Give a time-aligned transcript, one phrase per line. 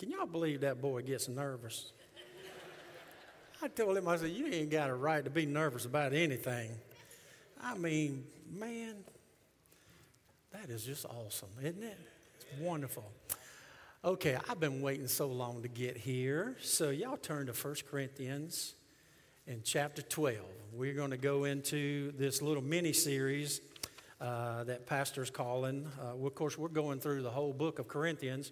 [0.00, 1.92] Can y'all believe that boy gets nervous?
[3.60, 6.70] I told him, I said, You ain't got a right to be nervous about anything.
[7.62, 8.94] I mean, man,
[10.52, 11.98] that is just awesome, isn't it?
[12.34, 13.04] It's wonderful.
[14.02, 16.56] Okay, I've been waiting so long to get here.
[16.62, 18.72] So, y'all turn to 1 Corinthians
[19.46, 20.38] in chapter 12.
[20.72, 23.60] We're going to go into this little mini series
[24.18, 25.86] uh, that Pastor's calling.
[26.02, 28.50] Uh, of course, we're going through the whole book of Corinthians.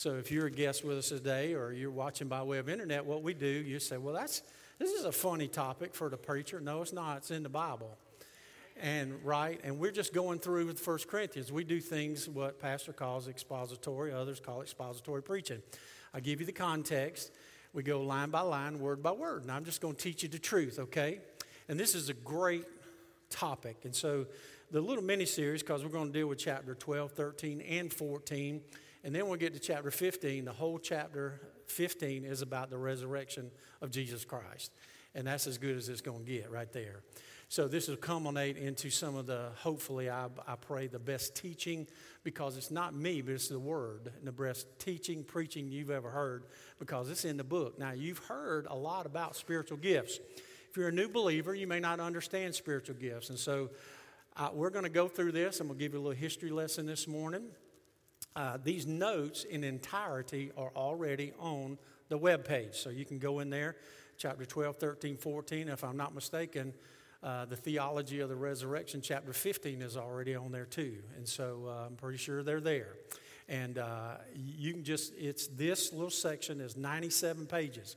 [0.00, 3.04] So, if you're a guest with us today or you're watching by way of internet,
[3.04, 4.42] what we do, you say, Well, that's,
[4.78, 6.58] this is a funny topic for the preacher.
[6.58, 7.98] No, it's not, it's in the Bible.
[8.80, 11.52] And right and we're just going through with first corinthians.
[11.52, 15.60] We do things what pastor calls expository others call expository preaching.
[16.14, 17.30] I give you the context.
[17.74, 19.42] We go line by line word by word.
[19.42, 21.20] And i'm just going to teach you the truth okay?
[21.68, 22.64] And this is a great
[23.28, 23.84] topic.
[23.84, 24.24] And so
[24.70, 28.62] the little mini series because we're going to deal with chapter 12 13 and 14
[29.04, 33.50] and then we'll get to chapter 15 the whole chapter 15 is about the resurrection
[33.80, 34.72] of jesus christ
[35.14, 37.02] and that's as good as it's going to get right there
[37.50, 41.88] so this will culminate into some of the, hopefully, I, I pray, the best teaching
[42.22, 46.10] because it's not me, but it's the word and the best teaching, preaching you've ever
[46.10, 46.44] heard
[46.78, 47.76] because it's in the book.
[47.76, 50.20] Now, you've heard a lot about spiritual gifts.
[50.70, 53.30] If you're a new believer, you may not understand spiritual gifts.
[53.30, 53.70] And so
[54.36, 56.50] uh, we're going to go through this I'm going to give you a little history
[56.50, 57.48] lesson this morning.
[58.36, 61.78] Uh, these notes in entirety are already on
[62.08, 62.74] the web page.
[62.74, 63.76] So you can go in there,
[64.16, 65.68] chapter 12, 13, 14.
[65.68, 66.72] If I'm not mistaken,
[67.22, 70.98] uh, the theology of the resurrection, chapter 15, is already on there too.
[71.16, 72.94] And so uh, I'm pretty sure they're there.
[73.48, 77.96] And uh, you can just, it's this little section is 97 pages.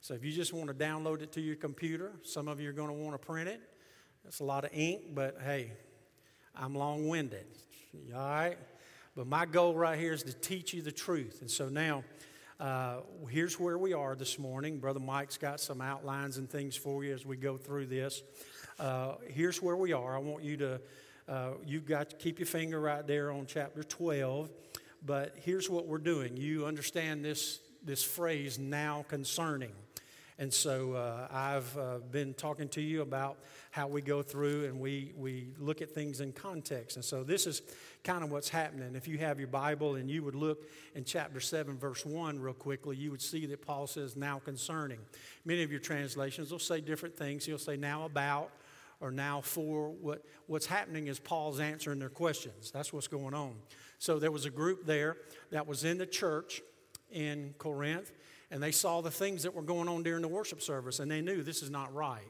[0.00, 2.72] So if you just want to download it to your computer, some of you are
[2.72, 3.60] going to want to print it.
[4.26, 5.72] It's a lot of ink, but hey,
[6.56, 7.46] I'm long winded.
[8.14, 8.58] All right?
[9.16, 11.38] But my goal right here is to teach you the truth.
[11.40, 12.02] And so now,
[12.58, 12.96] uh,
[13.28, 14.80] here's where we are this morning.
[14.80, 18.24] Brother Mike's got some outlines and things for you as we go through this.
[18.76, 20.16] Uh, here's where we are.
[20.16, 20.80] I want you to,
[21.28, 24.50] uh, you've got to keep your finger right there on chapter 12.
[25.06, 26.36] But here's what we're doing.
[26.36, 29.70] You understand this, this phrase, now concerning.
[30.38, 33.38] And so uh, I've uh, been talking to you about
[33.70, 36.96] how we go through and we, we look at things in context.
[36.96, 37.62] And so this is
[38.04, 38.94] kind of what's happening.
[38.94, 42.52] If you have your Bible and you would look in chapter 7, verse 1, real
[42.52, 44.98] quickly, you would see that Paul says, now concerning.
[45.44, 47.46] Many of your translations will say different things.
[47.46, 48.50] He'll say, now about
[49.00, 49.88] or now for.
[49.88, 52.70] What, what's happening is Paul's answering their questions.
[52.70, 53.54] That's what's going on.
[53.98, 55.16] So there was a group there
[55.50, 56.60] that was in the church
[57.10, 58.12] in Corinth,
[58.50, 61.22] and they saw the things that were going on during the worship service, and they
[61.22, 62.28] knew this is not right.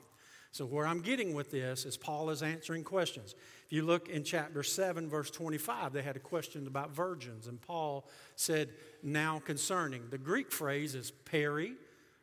[0.54, 3.34] So, where I'm getting with this is Paul is answering questions.
[3.74, 8.06] You look in chapter 7, verse 25, they had a question about virgins, and Paul
[8.36, 8.68] said,
[9.02, 10.04] Now concerning.
[10.10, 11.72] The Greek phrase is peri,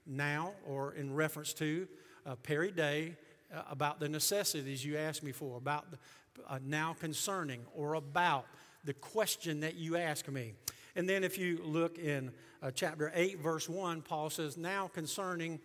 [0.05, 1.89] now, or in reference to,
[2.25, 3.17] uh, peri de,
[3.53, 5.87] uh, about the necessities you asked me for, about
[6.47, 8.45] uh, now concerning, or about
[8.85, 10.53] the question that you ask me.
[10.95, 12.31] And then if you look in
[12.63, 15.59] uh, chapter 8, verse 1, Paul says, Now concerning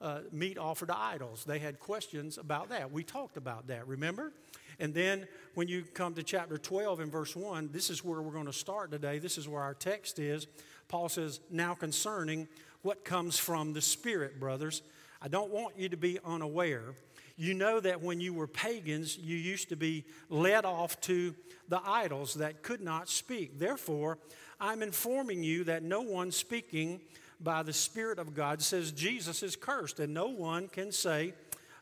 [0.00, 1.44] uh, meat offered to idols.
[1.44, 2.90] They had questions about that.
[2.90, 4.32] We talked about that, remember?
[4.78, 8.32] And then when you come to chapter 12 and verse 1, this is where we're
[8.32, 9.18] going to start today.
[9.18, 10.46] This is where our text is.
[10.88, 12.48] Paul says, Now concerning
[12.82, 14.82] what comes from the Spirit, brothers.
[15.20, 16.94] I don't want you to be unaware
[17.36, 21.34] you know that when you were pagans, you used to be led off to
[21.68, 23.58] the idols that could not speak.
[23.58, 24.18] Therefore,
[24.58, 27.00] I'm informing you that no one speaking
[27.38, 31.34] by the Spirit of God says Jesus is cursed, and no one can say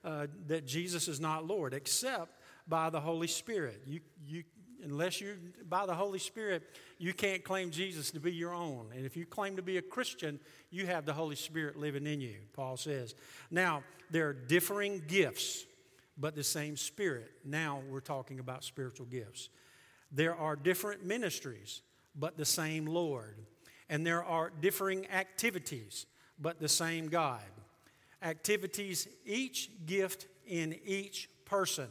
[0.04, 2.32] uh, that Jesus is not Lord except
[2.66, 3.82] by the Holy Spirit.
[3.86, 4.44] You, you,
[4.82, 5.36] unless you,
[5.68, 6.62] by the Holy Spirit,
[6.98, 8.86] you can't claim Jesus to be your own.
[8.94, 10.38] And if you claim to be a Christian,
[10.70, 13.14] you have the Holy Spirit living in you, Paul says.
[13.50, 15.64] Now, there are differing gifts,
[16.16, 17.30] but the same Spirit.
[17.44, 19.48] Now we're talking about spiritual gifts.
[20.12, 21.82] There are different ministries,
[22.14, 23.36] but the same Lord.
[23.88, 26.06] And there are differing activities,
[26.38, 27.42] but the same God.
[28.22, 31.88] Activities, each gift in each person.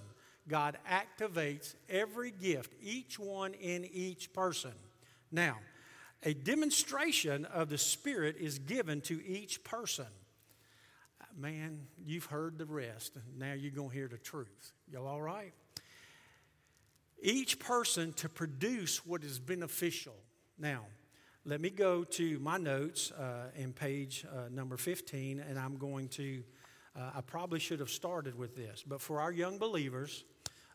[0.48, 4.74] God activates every gift, each one in each person.
[5.32, 5.58] Now,
[6.24, 10.08] a demonstration of the Spirit is given to each person.
[11.36, 13.18] Man, you've heard the rest.
[13.38, 14.74] Now you're going to hear the truth.
[14.92, 15.54] Y'all all right?
[17.22, 20.16] Each person to produce what is beneficial.
[20.60, 20.82] Now,
[21.46, 26.08] let me go to my notes uh, in page uh, number 15, and I'm going
[26.10, 26.44] to,
[26.96, 30.24] uh, I probably should have started with this, but for our young believers,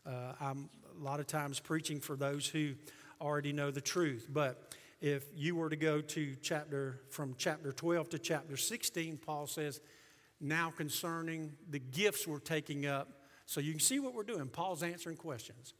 [0.09, 0.69] uh, I'm
[0.99, 2.73] a lot of times preaching for those who
[3.21, 4.27] already know the truth.
[4.31, 9.47] But if you were to go to chapter, from chapter 12 to chapter 16, Paul
[9.47, 9.81] says,
[10.41, 13.09] now concerning the gifts we're taking up.
[13.45, 14.47] So you can see what we're doing.
[14.47, 15.73] Paul's answering questions.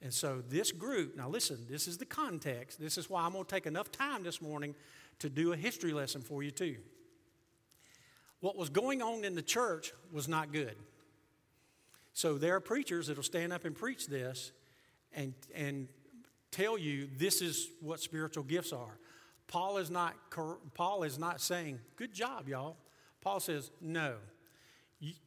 [0.00, 2.80] And so this group, now listen, this is the context.
[2.80, 4.74] This is why I'm going to take enough time this morning
[5.20, 6.76] to do a history lesson for you, too.
[8.40, 10.74] What was going on in the church was not good.
[12.12, 14.52] So there are preachers that will stand up and preach this
[15.14, 15.88] and, and
[16.50, 18.98] tell you this is what spiritual gifts are.
[19.46, 20.14] Paul is not,
[20.74, 22.76] Paul is not saying, good job, y'all.
[23.20, 24.16] Paul says, no,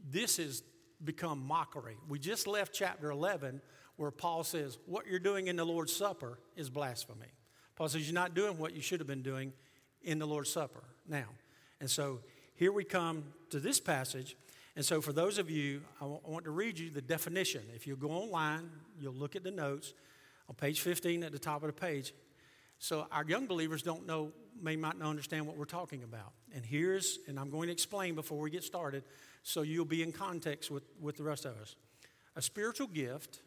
[0.10, 0.64] this has
[1.04, 1.98] become mockery.
[2.08, 3.62] We just left chapter 11
[3.98, 7.28] where Paul says, what you're doing in the Lord's Supper is blasphemy.
[7.76, 9.54] Paul says, you're not doing what you should have been doing
[10.02, 11.28] in the Lord's Supper now.
[11.80, 12.20] And so
[12.56, 14.36] here we come to this passage.
[14.76, 17.62] And so, for those of you, I want to read you the definition.
[17.74, 18.70] If you go online,
[19.00, 19.94] you'll look at the notes
[20.50, 22.14] on page 15 at the top of the page.
[22.78, 26.34] So, our young believers don't know, may not understand what we're talking about.
[26.54, 29.04] And here's, and I'm going to explain before we get started
[29.44, 31.76] so you'll be in context with, with the rest of us.
[32.36, 33.40] A spiritual gift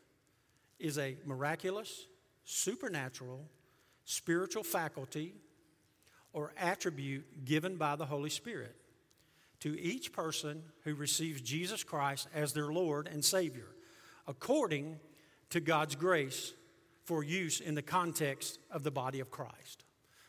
[0.78, 2.06] is a miraculous,
[2.44, 3.44] supernatural,
[4.06, 5.34] spiritual faculty
[6.32, 8.74] or attribute given by the Holy Spirit
[9.60, 13.68] to each person who receives Jesus Christ as their Lord and Savior,
[14.26, 14.98] according
[15.50, 16.52] to God's grace
[17.04, 19.84] for use in the context of the body of Christ.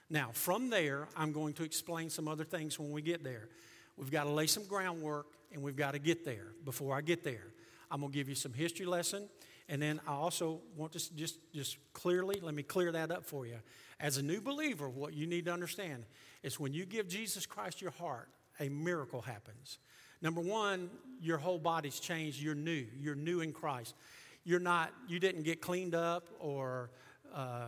[0.10, 3.50] Now, from there, I'm going to explain some other things when we get there.
[3.98, 6.48] We've got to lay some groundwork and we've got to get there.
[6.66, 7.48] Before I get there,
[7.92, 9.30] I'm going to give you some history lesson
[9.70, 13.46] and then I also want to just, just clearly, let me clear that up for
[13.46, 13.58] you.
[14.00, 16.06] As a new believer, what you need to understand
[16.42, 18.30] is when you give Jesus Christ your heart,
[18.60, 19.80] a miracle happens.
[20.22, 20.90] Number one,
[21.22, 22.42] your whole body's changed.
[22.42, 22.86] You're new.
[23.00, 23.96] You're new in Christ.
[24.44, 26.92] You're not, you didn't get cleaned up or
[27.34, 27.68] uh,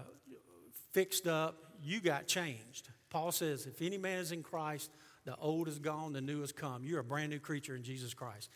[0.91, 1.57] fixed up.
[1.83, 2.89] You got changed.
[3.09, 4.91] Paul says, if any man is in Christ,
[5.25, 6.83] the old is gone, the new has come.
[6.83, 8.49] You're a brand new creature in Jesus Christ.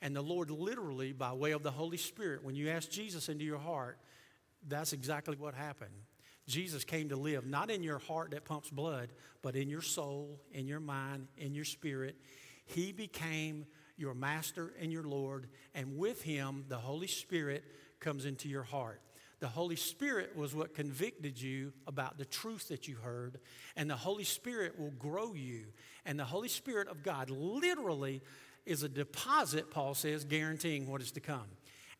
[0.00, 3.44] And the Lord, literally, by way of the Holy Spirit, when you ask Jesus into
[3.44, 3.98] your heart,
[4.66, 5.92] that's exactly what happened.
[6.48, 9.10] Jesus came to live not in your heart that pumps blood,
[9.42, 12.16] but in your soul, in your mind, in your spirit.
[12.64, 13.66] He became
[13.96, 17.64] your master and your Lord, and with him, the Holy Spirit
[18.00, 19.00] comes into your heart.
[19.40, 23.38] The Holy Spirit was what convicted you about the truth that you heard,
[23.76, 25.66] and the Holy Spirit will grow you.
[26.04, 28.20] And the Holy Spirit of God literally
[28.66, 31.46] is a deposit, Paul says, guaranteeing what is to come.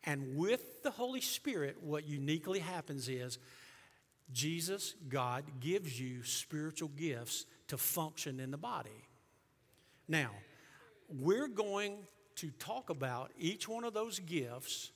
[0.03, 3.37] And with the Holy Spirit, what uniquely happens is
[4.31, 9.05] Jesus, God, gives you spiritual gifts to function in the body.
[10.07, 10.31] Now,
[11.07, 11.97] we're going
[12.35, 14.91] to talk about each one of those gifts,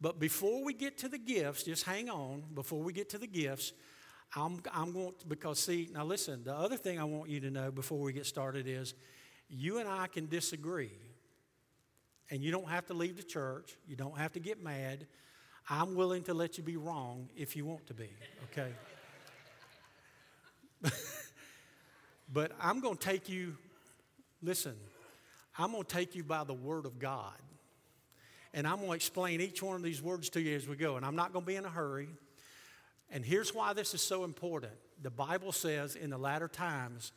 [0.00, 3.26] but before we get to the gifts, just hang on, before we get to the
[3.26, 3.72] gifts,
[4.34, 7.50] I'm, I'm going to, because see, now listen, the other thing I want you to
[7.50, 8.94] know before we get started is
[9.48, 10.98] you and I can disagree.
[12.30, 13.76] And you don't have to leave the church.
[13.86, 15.06] You don't have to get mad.
[15.68, 18.08] I'm willing to let you be wrong if you want to be,
[18.52, 18.70] okay?
[22.32, 23.56] but I'm going to take you,
[24.42, 24.74] listen,
[25.58, 27.34] I'm going to take you by the Word of God.
[28.54, 30.96] And I'm going to explain each one of these words to you as we go.
[30.96, 32.08] And I'm not going to be in a hurry.
[33.10, 34.72] And here's why this is so important.
[35.02, 37.12] The Bible says in the latter times,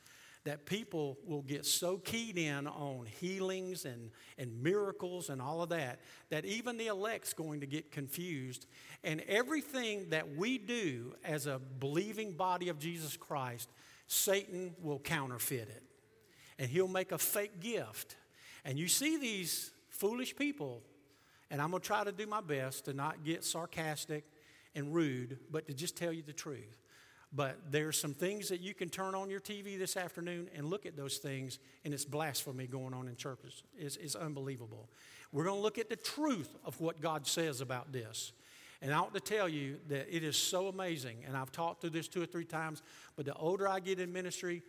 [0.45, 5.69] that people will get so keyed in on healings and, and miracles and all of
[5.69, 5.99] that
[6.30, 8.66] that even the elect's going to get confused.
[9.04, 13.69] And everything that we do as a believing body of Jesus Christ,
[14.07, 15.83] Satan will counterfeit it.
[16.57, 18.16] And he'll make a fake gift.
[18.64, 20.81] And you see these foolish people,
[21.52, 24.23] and I'm going to try to do my best to not get sarcastic
[24.73, 26.79] and rude, but to just tell you the truth.
[27.31, 30.88] But there's some things that you can turn on your TV this afternoon and look
[30.88, 33.64] at those things, and it's blasphemy going on in churches.
[33.78, 34.90] It's, it's unbelievable.
[35.31, 38.31] We're going to look at the truth of what God says about this.
[38.81, 41.18] And I want to tell you that it is so amazing.
[41.28, 42.81] And I've talked through this two or three times,
[43.16, 44.64] but the older I get in ministry,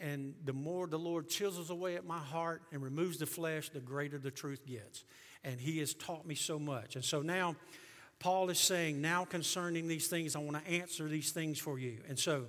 [0.00, 3.80] and the more the Lord chisels away at my heart and removes the flesh, the
[3.80, 5.04] greater the truth gets.
[5.44, 6.94] And He has taught me so much.
[6.94, 7.56] And so now,
[8.18, 11.98] Paul is saying, now concerning these things, I want to answer these things for you.
[12.08, 12.46] And so,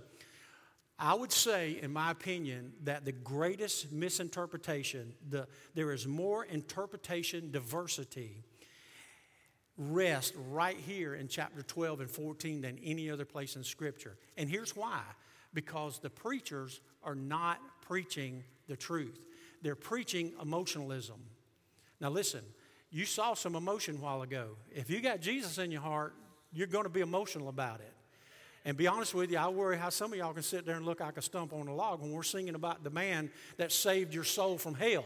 [1.02, 7.52] I would say, in my opinion, that the greatest misinterpretation, the, there is more interpretation
[7.52, 8.44] diversity,
[9.78, 14.18] rest right here in chapter 12 and 14 than any other place in Scripture.
[14.38, 15.02] And here's why
[15.54, 19.20] because the preachers are not preaching the truth,
[19.62, 21.20] they're preaching emotionalism.
[22.02, 22.42] Now, listen,
[22.92, 24.50] you saw some emotion a while ago.
[24.74, 26.14] If you got Jesus in your heart,
[26.52, 27.94] you're going to be emotional about it.
[28.66, 30.86] And be honest with you, I worry how some of y'all can sit there and
[30.86, 34.14] look like a stump on a log when we're singing about the man that saved
[34.14, 35.06] your soul from hell.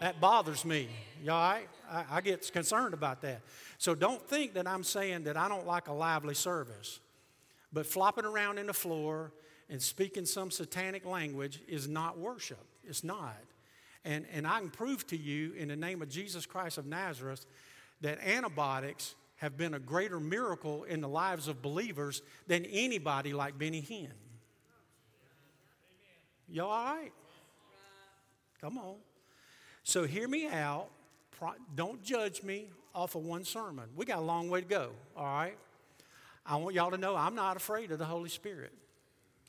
[0.00, 0.88] That bothers me.
[1.22, 1.68] You all right?
[1.90, 3.42] I, I get concerned about that.
[3.78, 7.00] So don't think that I'm saying that I don't like a lively service.
[7.72, 9.32] But flopping around in the floor
[9.68, 12.64] and speaking some satanic language is not worship.
[12.84, 13.36] It's not.
[14.04, 17.44] And, and I can prove to you in the name of Jesus Christ of Nazareth
[18.00, 23.58] that antibiotics have been a greater miracle in the lives of believers than anybody like
[23.58, 24.12] Benny Hinn.
[26.48, 27.12] Y'all all right?
[28.60, 28.96] Come on.
[29.82, 30.88] So hear me out.
[31.74, 33.88] Don't judge me off of one sermon.
[33.96, 35.56] We got a long way to go, all right?
[36.44, 38.72] I want y'all to know I'm not afraid of the Holy Spirit,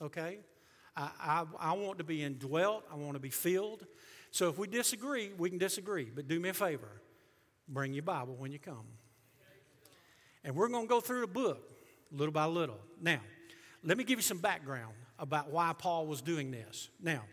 [0.01, 0.39] okay?
[0.95, 3.85] I, I, I want to be indwelt, I want to be filled.
[4.31, 7.01] So if we disagree, we can disagree, but do me a favor
[7.67, 8.85] bring your Bible when you come.
[10.43, 11.71] And we're going to go through the book
[12.11, 12.79] little by little.
[13.01, 13.21] Now,
[13.83, 16.89] let me give you some background about why Paul was doing this.
[17.01, 17.23] Now,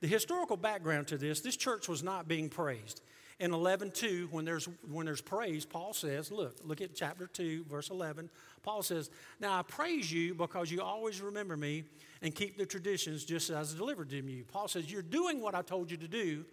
[0.00, 3.00] the historical background to this this church was not being praised.
[3.40, 7.90] In 11:2, when there's when there's praise, Paul says, look, look at chapter 2, verse
[7.90, 8.30] 11.
[8.62, 9.10] Paul says,
[9.40, 11.84] "Now I praise you because you always remember me
[12.22, 15.40] and keep the traditions just as I delivered them to you." Paul says, "You're doing
[15.40, 16.44] what I told you to do."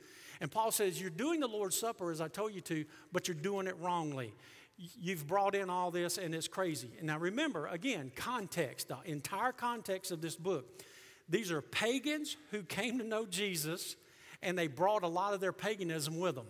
[0.42, 2.84] And Paul says, You're doing the Lord's Supper as I told you to,
[3.14, 4.34] but you're doing it wrongly.
[4.76, 6.90] You've brought in all this and it's crazy.
[7.04, 10.82] Now remember, again, context, the entire context of this book.
[11.30, 13.96] These are pagans who came to know Jesus
[14.42, 16.48] and they brought a lot of their paganism with them.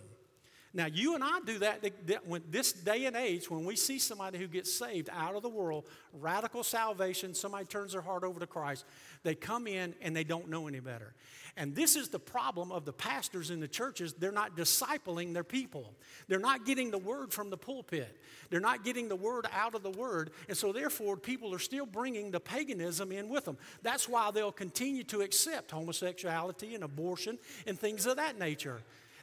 [0.74, 3.98] Now, you and I do that, that when this day and age, when we see
[3.98, 8.40] somebody who gets saved out of the world, radical salvation, somebody turns their heart over
[8.40, 8.86] to Christ,
[9.22, 11.12] they come in and they don't know any better.
[11.58, 14.14] And this is the problem of the pastors in the churches.
[14.14, 15.92] They're not discipling their people.
[16.26, 18.18] They're not getting the word from the pulpit.
[18.48, 20.30] They're not getting the word out of the word.
[20.48, 23.58] And so, therefore, people are still bringing the paganism in with them.
[23.82, 28.80] That's why they'll continue to accept homosexuality and abortion and things of that nature.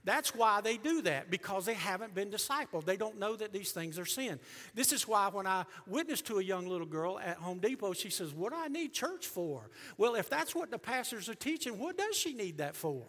[0.09, 2.83] That's why they do that, because they haven't been discipled.
[2.83, 4.39] They don't know that these things are sin.
[4.73, 8.09] This is why when I witnessed to a young little girl at Home Depot, she
[8.09, 9.69] says, What do I need church for?
[9.99, 13.03] Well, if that's what the pastors are teaching, what does she need that for?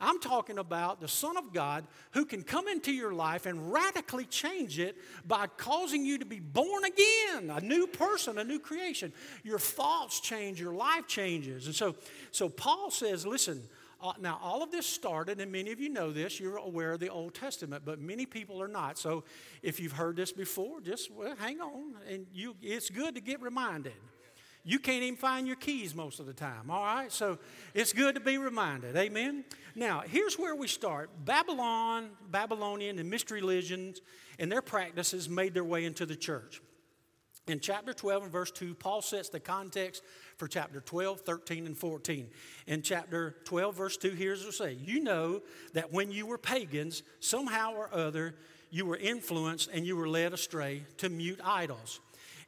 [0.00, 4.24] I'm talking about the Son of God who can come into your life and radically
[4.24, 9.12] change it by causing you to be born again, a new person, a new creation.
[9.44, 11.66] Your thoughts change, your life changes.
[11.66, 11.94] And so,
[12.32, 13.62] so Paul says, listen,
[14.00, 17.00] Uh, now, all of this started, and many of you know this, you're aware of
[17.00, 18.96] the Old Testament, but many people are not.
[18.96, 19.24] So
[19.60, 23.42] if you've heard this before, just well, hang on, and you, it's good to get
[23.42, 23.94] reminded.
[24.64, 27.10] You can't even find your keys most of the time, all right?
[27.10, 27.38] So
[27.74, 29.44] it's good to be reminded, amen?
[29.74, 34.00] Now, here's where we start Babylon, Babylonian, and mystery religions
[34.38, 36.60] and their practices made their way into the church.
[37.46, 40.02] In chapter 12 and verse 2, Paul sets the context
[40.38, 42.28] for chapter 12, 13, and 14.
[42.66, 45.42] In chapter 12, verse 2, here's what it say You know
[45.74, 48.34] that when you were pagans, somehow or other,
[48.70, 52.00] you were influenced and you were led astray to mute idols.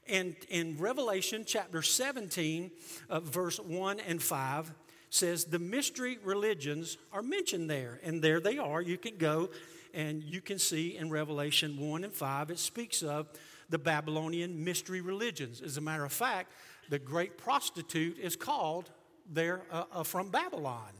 [0.08, 2.70] And in Revelation chapter 17,
[3.08, 4.72] uh, verse 1 and 5,
[5.10, 8.00] says the mystery religions are mentioned there.
[8.04, 8.80] And there they are.
[8.80, 9.50] You can go
[9.92, 13.28] and you can see in Revelation 1 and 5, it speaks of
[13.70, 15.60] the Babylonian mystery religions.
[15.60, 16.52] As a matter of fact,
[16.90, 18.90] the great prostitute is called
[19.32, 20.90] there uh, uh, from Babylon.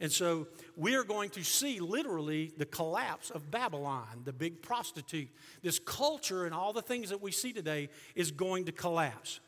[0.00, 5.28] And so we are going to see literally the collapse of Babylon, the big prostitute.
[5.62, 9.40] This culture and all the things that we see today is going to collapse.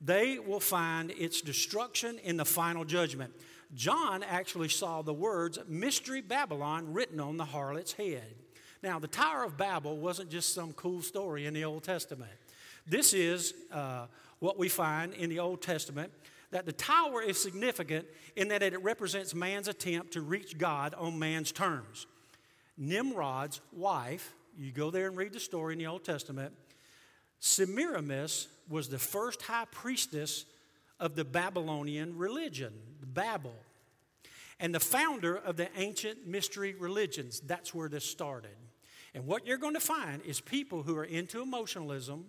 [0.00, 3.32] They will find its destruction in the final judgment.
[3.74, 8.34] John actually saw the words Mystery Babylon written on the harlot's head.
[8.82, 12.30] Now, the Tower of Babel wasn't just some cool story in the Old Testament.
[12.86, 14.06] This is uh,
[14.40, 16.12] what we find in the Old Testament
[16.50, 21.18] that the tower is significant in that it represents man's attempt to reach God on
[21.18, 22.06] man's terms.
[22.76, 26.52] Nimrod's wife, you go there and read the story in the Old Testament,
[27.40, 30.44] Semiramis was the first high priestess
[30.98, 33.54] of the Babylonian religion, Babel,
[34.58, 37.40] and the founder of the ancient mystery religions.
[37.40, 38.56] That's where this started.
[39.14, 42.26] And what you're going to find is people who are into emotionalism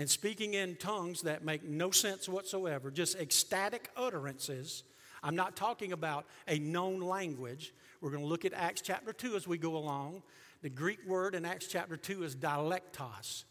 [0.00, 4.82] and speaking in tongues that make no sense whatsoever, just ecstatic utterances.
[5.22, 7.74] I'm not talking about a known language.
[8.00, 10.22] We're going to look at Acts chapter 2 as we go along.
[10.62, 13.44] The Greek word in Acts chapter 2 is dialectos.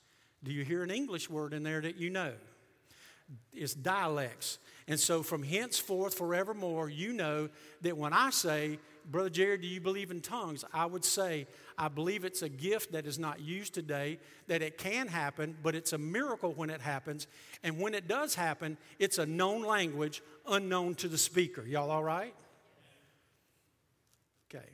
[0.44, 2.34] Do you hear an English word in there that you know?
[3.53, 4.58] It's dialects.
[4.88, 7.50] And so from henceforth, forevermore, you know
[7.82, 10.63] that when I say, Brother Jared, do you believe in tongues?
[10.74, 14.77] I would say, I believe it's a gift that is not used today, that it
[14.77, 17.27] can happen, but it's a miracle when it happens.
[17.63, 21.65] And when it does happen, it's a known language unknown to the speaker.
[21.65, 22.34] Y'all all right?
[24.53, 24.65] Okay.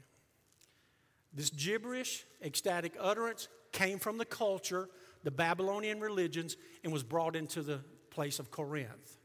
[1.34, 4.90] This gibberish, ecstatic utterance came from the culture,
[5.24, 9.18] the Babylonian religions, and was brought into the place of Corinth.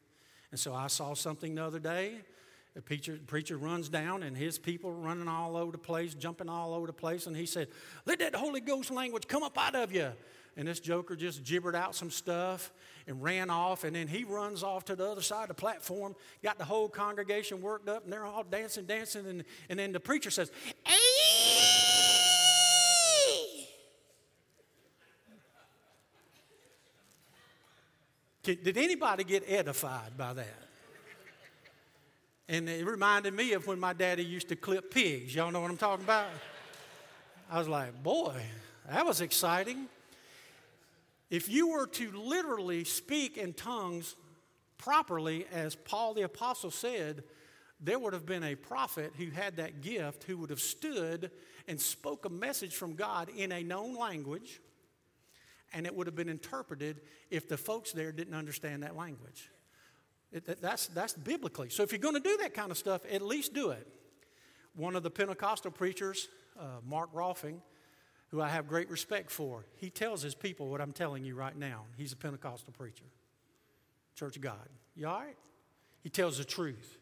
[0.50, 2.16] And so I saw something the other day
[2.74, 6.72] the preacher, preacher runs down and his people running all over the place, jumping all
[6.72, 7.68] over the place, and he said,
[8.06, 10.10] Let that Holy Ghost language come up out of you.
[10.56, 12.72] And this joker just gibbered out some stuff
[13.06, 16.14] and ran off, and then he runs off to the other side of the platform,
[16.42, 20.00] got the whole congregation worked up, and they're all dancing, dancing, and, and then the
[20.00, 20.50] preacher says!
[28.42, 30.69] Did anybody get edified by that?
[32.50, 35.32] And it reminded me of when my daddy used to clip pigs.
[35.32, 36.26] Y'all know what I'm talking about?
[37.48, 38.42] I was like, boy,
[38.90, 39.86] that was exciting.
[41.30, 44.16] If you were to literally speak in tongues
[44.78, 47.22] properly, as Paul the Apostle said,
[47.80, 51.30] there would have been a prophet who had that gift who would have stood
[51.68, 54.60] and spoke a message from God in a known language,
[55.72, 59.50] and it would have been interpreted if the folks there didn't understand that language.
[60.32, 61.70] It, that's, that's biblically.
[61.70, 63.86] So if you're going to do that kind of stuff, at least do it.
[64.76, 67.60] One of the Pentecostal preachers, uh, Mark Rolfing,
[68.28, 71.56] who I have great respect for, he tells his people what I'm telling you right
[71.56, 71.84] now.
[71.96, 73.04] He's a Pentecostal preacher,
[74.14, 74.68] Church of God.
[74.94, 75.36] You all right?
[76.02, 76.98] He tells the truth.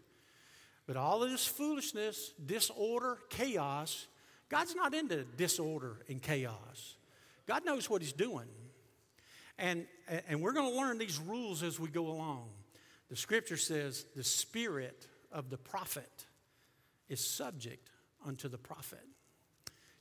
[0.87, 4.07] But all of this foolishness, disorder, chaos,
[4.49, 6.97] God's not into disorder and chaos.
[7.47, 8.49] God knows what He's doing.
[9.59, 9.87] And,
[10.29, 12.49] and we're going to learn these rules as we go along.
[13.09, 16.27] The scripture says the spirit of the prophet
[17.09, 17.91] is subject
[18.27, 19.05] unto the prophet.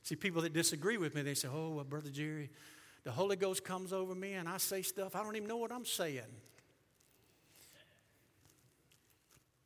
[0.02, 2.50] See, people that disagree with me, they say, Oh, well, Brother Jerry,
[3.04, 5.72] the Holy Ghost comes over me and I say stuff, I don't even know what
[5.72, 6.22] I'm saying.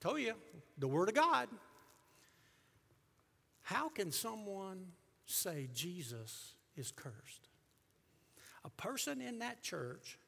[0.01, 0.35] Told you,
[0.79, 1.49] the Word of God.
[3.63, 4.89] How can someone
[5.27, 7.49] say Jesus is cursed?
[8.65, 10.19] A person in that church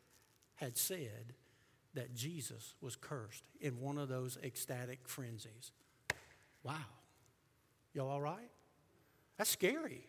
[0.55, 1.35] had said,
[1.95, 5.73] that Jesus was cursed in one of those ecstatic frenzies.
[6.63, 6.75] Wow.
[7.93, 8.51] Y'all all right?
[9.39, 10.05] That's scary.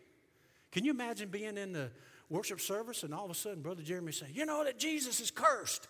[0.72, 1.90] Can you imagine being in the
[2.28, 5.30] worship service and all of a sudden Brother Jeremy say, You know that Jesus is
[5.30, 5.88] cursed?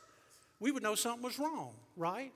[0.61, 2.32] We would know something was wrong, right?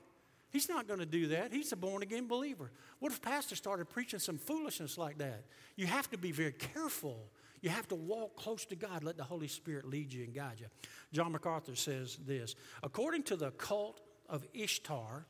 [0.50, 1.52] He's not going to do that.
[1.52, 2.70] He's a born again believer.
[2.98, 5.44] What if pastor started preaching some foolishness like that?
[5.76, 9.24] You have to be very careful you have to walk close to God, let the
[9.24, 10.66] Holy Spirit lead you and guide you.
[11.12, 15.26] John MacArthur says this According to the cult of Ishtar,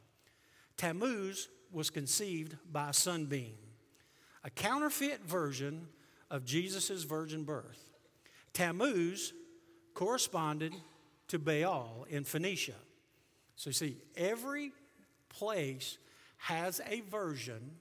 [0.76, 3.54] Tammuz was conceived by a sunbeam,
[4.44, 5.88] a counterfeit version
[6.30, 7.90] of Jesus' virgin birth.
[8.52, 9.32] Tammuz
[9.94, 10.74] corresponded
[11.28, 12.74] to Baal in Phoenicia.
[13.56, 14.72] So you see, every
[15.30, 15.96] place
[16.36, 17.72] has a version,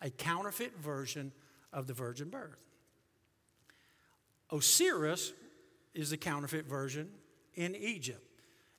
[0.00, 1.32] a counterfeit version
[1.72, 2.56] of the virgin birth.
[4.52, 5.32] Osiris
[5.94, 7.08] is the counterfeit version
[7.54, 8.24] in Egypt,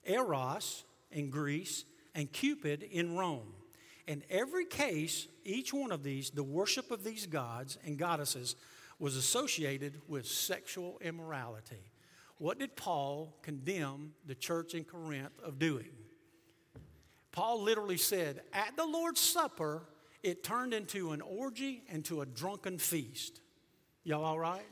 [0.05, 3.53] Eros in Greece, and Cupid in Rome.
[4.07, 8.55] In every case, each one of these, the worship of these gods and goddesses
[8.99, 11.91] was associated with sexual immorality.
[12.38, 15.89] What did Paul condemn the church in Corinth of doing?
[17.31, 19.83] Paul literally said, At the Lord's Supper,
[20.23, 23.39] it turned into an orgy and to a drunken feast.
[24.03, 24.65] Y'all all right?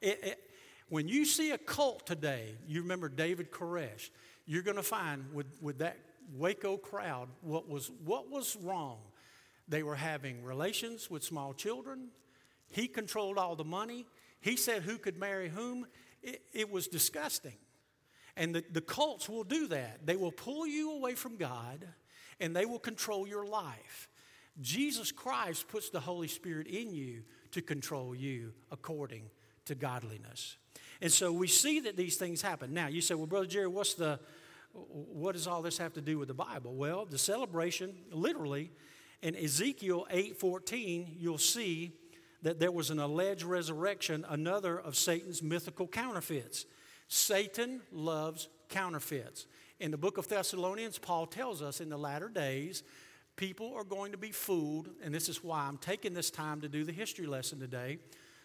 [0.00, 0.40] It, it,
[0.88, 4.10] when you see a cult today, you remember David Koresh,
[4.46, 5.96] you're going to find with, with that
[6.34, 8.98] Waco crowd what was, what was wrong.
[9.68, 12.08] They were having relations with small children.
[12.68, 14.06] He controlled all the money.
[14.40, 15.86] He said who could marry whom.
[16.22, 17.56] It, it was disgusting.
[18.36, 20.06] And the, the cults will do that.
[20.06, 21.86] They will pull you away from God
[22.40, 24.08] and they will control your life.
[24.60, 29.30] Jesus Christ puts the Holy Spirit in you to control you according
[29.66, 30.56] to godliness.
[31.00, 32.72] And so we see that these things happen.
[32.72, 34.20] Now, you say, well, Brother Jerry, what's the,
[34.72, 36.74] what does all this have to do with the Bible?
[36.74, 38.70] Well, the celebration, literally,
[39.22, 41.92] in Ezekiel 8:14, you'll see
[42.42, 46.66] that there was an alleged resurrection, another of Satan's mythical counterfeits.
[47.12, 49.46] Satan loves counterfeits.
[49.80, 52.82] In the book of Thessalonians, Paul tells us in the latter days,
[53.36, 56.70] people are going to be fooled, and this is why I'm taking this time to
[56.70, 57.98] do the history lesson today.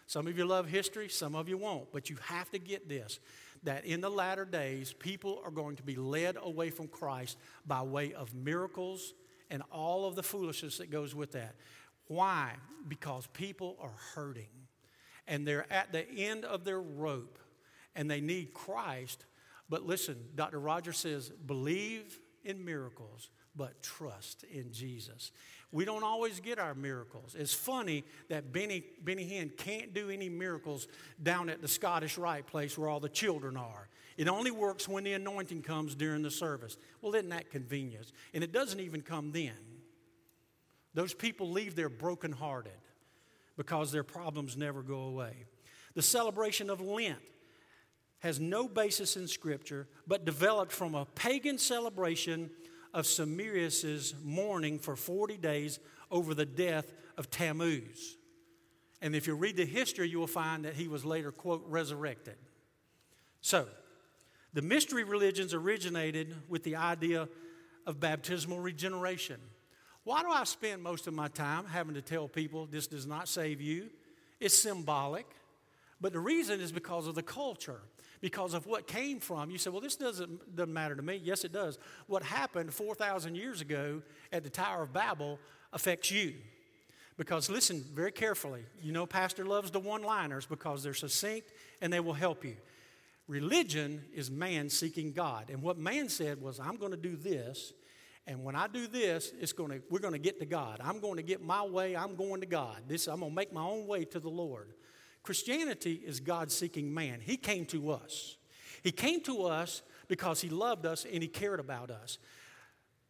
[0.06, 3.20] Some of you love history, some of you won't, but you have to get this.
[3.62, 7.80] that in the latter days, people are going to be led away from Christ by
[7.80, 9.14] way of miracles
[9.50, 11.54] and all of the foolishness that goes with that.
[12.06, 12.52] Why?
[12.86, 14.50] Because people are hurting
[15.26, 17.38] and they're at the end of their rope
[17.98, 19.26] and they need Christ.
[19.68, 20.60] But listen, Dr.
[20.60, 25.32] Rogers says, believe in miracles, but trust in Jesus.
[25.72, 27.34] We don't always get our miracles.
[27.36, 30.86] It's funny that Benny, Benny Hinn can't do any miracles
[31.22, 33.88] down at the Scottish Rite place where all the children are.
[34.16, 36.78] It only works when the anointing comes during the service.
[37.02, 38.12] Well, isn't that convenient?
[38.32, 39.52] And it doesn't even come then.
[40.94, 42.72] Those people leave there brokenhearted
[43.56, 45.46] because their problems never go away.
[45.94, 47.18] The celebration of Lent
[48.20, 52.50] has no basis in Scripture, but developed from a pagan celebration
[52.92, 55.78] of Semiramis's mourning for 40 days
[56.10, 58.16] over the death of Tammuz.
[59.00, 62.36] And if you read the history, you will find that he was later, quote, resurrected.
[63.40, 63.66] So,
[64.52, 67.28] the mystery religions originated with the idea
[67.86, 69.40] of baptismal regeneration.
[70.04, 73.28] Why do I spend most of my time having to tell people this does not
[73.28, 73.90] save you?
[74.40, 75.26] It's symbolic.
[76.00, 77.80] But the reason is because of the culture,
[78.20, 79.50] because of what came from.
[79.50, 81.20] You say, well, this doesn't, doesn't matter to me.
[81.22, 81.78] Yes, it does.
[82.06, 84.02] What happened 4,000 years ago
[84.32, 85.38] at the Tower of Babel
[85.72, 86.34] affects you.
[87.16, 88.64] Because listen very carefully.
[88.80, 92.56] You know, Pastor loves the one liners because they're succinct and they will help you.
[93.26, 95.50] Religion is man seeking God.
[95.50, 97.72] And what man said was, I'm going to do this
[98.28, 100.82] and when I do this, it's going to, we're going to get to God.
[100.84, 101.96] I'm going to get my way.
[101.96, 102.82] I'm going to God.
[102.86, 104.74] This, I'm going to make my own way to the Lord.
[105.28, 107.20] Christianity is God seeking man.
[107.20, 108.38] He came to us.
[108.82, 112.16] He came to us because he loved us and he cared about us.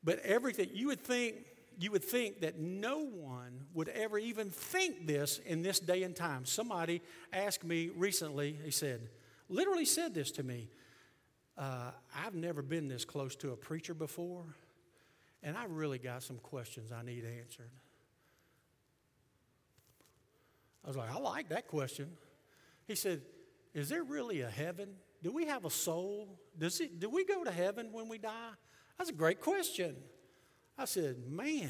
[0.03, 1.37] But everything, you would think,
[1.79, 6.17] you would think that no one would ever even think this in this day and
[6.17, 6.45] time.
[6.45, 7.03] Somebody
[7.33, 9.11] asked me recently, he said,
[9.49, 10.71] literally said this to me.
[11.57, 14.43] Uh, I've never been this close to a preacher before.
[15.45, 17.71] And I really got some questions I need answered.
[20.89, 22.09] I was like, I like that question.
[22.87, 23.21] He said,
[23.75, 24.89] Is there really a heaven?
[25.23, 26.41] Do we have a soul?
[26.59, 28.53] Does it, do we go to heaven when we die?
[28.97, 29.97] That's a great question.
[30.79, 31.69] I said, Man,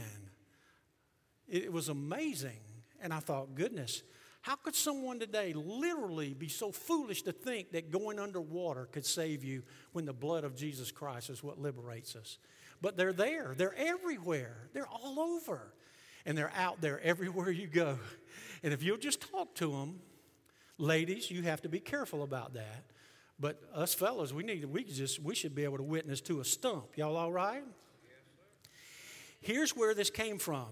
[1.49, 2.61] it was amazing.
[3.03, 4.05] And I thought, goodness,
[4.43, 9.43] how could someone today literally be so foolish to think that going underwater could save
[9.43, 12.39] you when the blood of Jesus Christ is what liberates us?
[12.81, 13.55] but they're there.
[13.57, 14.69] They're everywhere.
[14.73, 15.73] They're all over.
[16.29, 17.99] And they're out there everywhere you go.
[18.63, 19.99] And if you'll just talk to them,
[20.77, 22.85] ladies, you have to be careful about that.
[23.41, 26.45] But us fellows, we need we just we should be able to witness to a
[26.45, 26.97] stump.
[26.97, 27.65] Y'all all right?
[29.41, 30.69] Here's where this came from.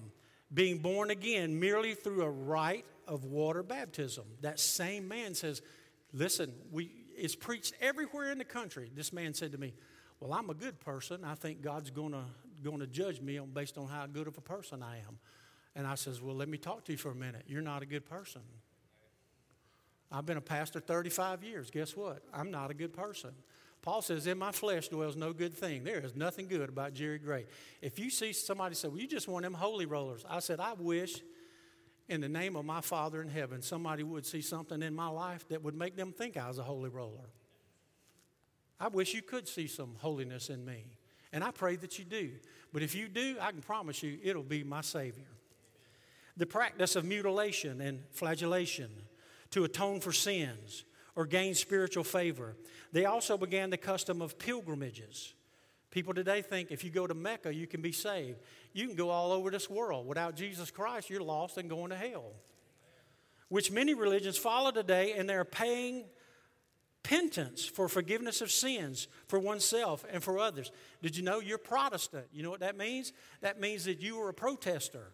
[0.52, 4.24] Being born again merely through a rite of water baptism.
[4.42, 5.62] That same man says,
[6.12, 8.90] listen, we it's preached everywhere in the country.
[8.94, 9.72] This man said to me,
[10.20, 11.24] well, I'm a good person.
[11.24, 14.98] I think God's going to judge me based on how good of a person I
[14.98, 15.18] am.
[15.76, 17.44] And I says, well, let me talk to you for a minute.
[17.46, 18.40] You're not a good person.
[20.10, 21.70] I've been a pastor 35 years.
[21.70, 22.22] Guess what?
[22.32, 23.30] I'm not a good person.
[23.82, 25.84] Paul says, In my flesh dwells no good thing.
[25.84, 27.46] There is nothing good about Jerry Gray.
[27.80, 30.72] If you see somebody say, Well, you just want them holy rollers, I said, I
[30.72, 31.20] wish
[32.08, 35.46] in the name of my Father in heaven somebody would see something in my life
[35.48, 37.30] that would make them think I was a holy roller.
[38.80, 40.84] I wish you could see some holiness in me.
[41.32, 42.30] And I pray that you do.
[42.72, 45.35] But if you do, I can promise you it'll be my Savior.
[46.36, 48.90] The practice of mutilation and flagellation
[49.50, 52.56] to atone for sins or gain spiritual favor.
[52.92, 55.34] They also began the custom of pilgrimages.
[55.90, 58.38] People today think if you go to Mecca, you can be saved.
[58.74, 60.06] You can go all over this world.
[60.06, 62.32] Without Jesus Christ, you're lost and going to hell.
[63.48, 66.04] Which many religions follow today, and they're paying
[67.06, 70.72] repentance for forgiveness of sins for oneself and for others.
[71.02, 72.26] Did you know you're Protestant?
[72.32, 73.12] You know what that means?
[73.42, 75.12] That means that you are a protester.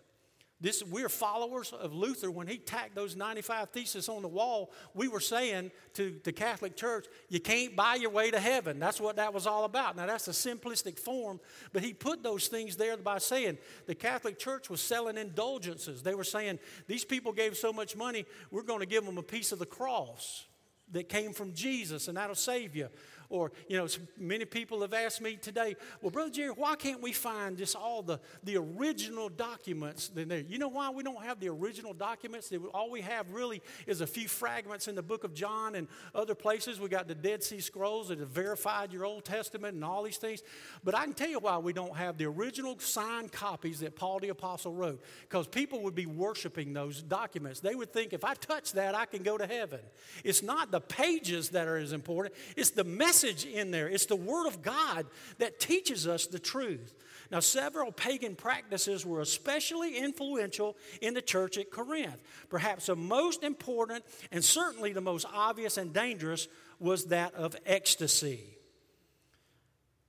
[0.62, 2.30] This, we're followers of Luther.
[2.30, 6.76] When he tacked those 95 theses on the wall, we were saying to the Catholic
[6.76, 8.78] Church, you can't buy your way to heaven.
[8.78, 9.96] That's what that was all about.
[9.96, 11.40] Now, that's a simplistic form,
[11.72, 16.00] but he put those things there by saying the Catholic Church was selling indulgences.
[16.04, 19.22] They were saying, these people gave so much money, we're going to give them a
[19.22, 20.46] piece of the cross
[20.92, 22.88] that came from Jesus and that'll save you.
[23.32, 27.12] Or, you know, many people have asked me today, well, Brother Jerry, why can't we
[27.12, 30.40] find just all the, the original documents in there?
[30.40, 32.52] You know why we don't have the original documents?
[32.74, 36.34] All we have really is a few fragments in the book of John and other
[36.34, 36.78] places.
[36.78, 40.18] We got the Dead Sea Scrolls that have verified your Old Testament and all these
[40.18, 40.42] things.
[40.84, 44.18] But I can tell you why we don't have the original signed copies that Paul
[44.18, 45.02] the Apostle wrote.
[45.22, 47.60] Because people would be worshiping those documents.
[47.60, 49.80] They would think, if I touch that, I can go to heaven.
[50.22, 53.88] It's not the pages that are as important, it's the message in there.
[53.88, 55.06] It's the Word of God
[55.38, 56.94] that teaches us the truth.
[57.30, 62.18] Now, several pagan practices were especially influential in the church at Corinth.
[62.50, 66.46] Perhaps the most important and certainly the most obvious and dangerous
[66.78, 68.58] was that of ecstasy.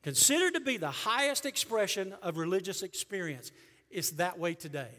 [0.03, 3.53] Considered to be the highest expression of religious experience.
[3.89, 4.91] It's that way today.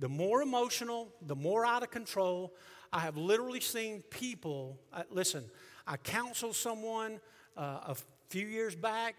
[0.00, 2.52] The more emotional, the more out of control.
[2.92, 5.44] I have literally seen people, uh, listen,
[5.86, 7.20] I counsel someone
[7.56, 7.96] uh, a
[8.28, 9.16] few years back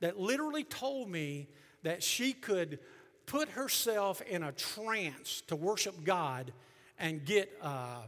[0.00, 1.48] that literally told me
[1.82, 2.78] that she could
[3.26, 6.52] put herself in a trance to worship God
[6.98, 8.02] and get uh,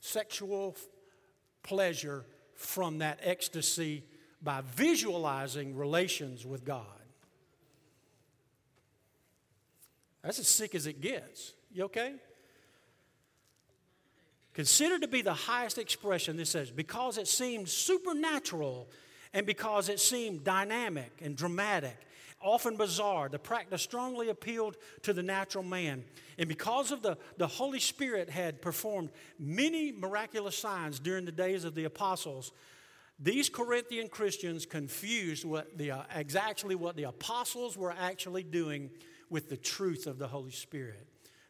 [0.00, 0.76] sexual
[1.62, 4.04] pleasure from that ecstasy
[4.42, 6.84] by visualizing relations with God.
[10.22, 11.52] That's as sick as it gets.
[11.72, 12.14] You okay?
[14.54, 18.88] Considered to be the highest expression, this says, because it seemed supernatural
[19.32, 21.96] and because it seemed dynamic and dramatic,
[22.40, 23.28] often bizarre.
[23.28, 26.04] The practice strongly appealed to the natural man.
[26.38, 31.64] And because of the, the Holy Spirit had performed many miraculous signs during the days
[31.64, 32.52] of the apostles,
[33.18, 38.90] these Corinthian Christians confused what the, uh, exactly what the apostles were actually doing
[39.30, 41.06] with the truth of the Holy Spirit.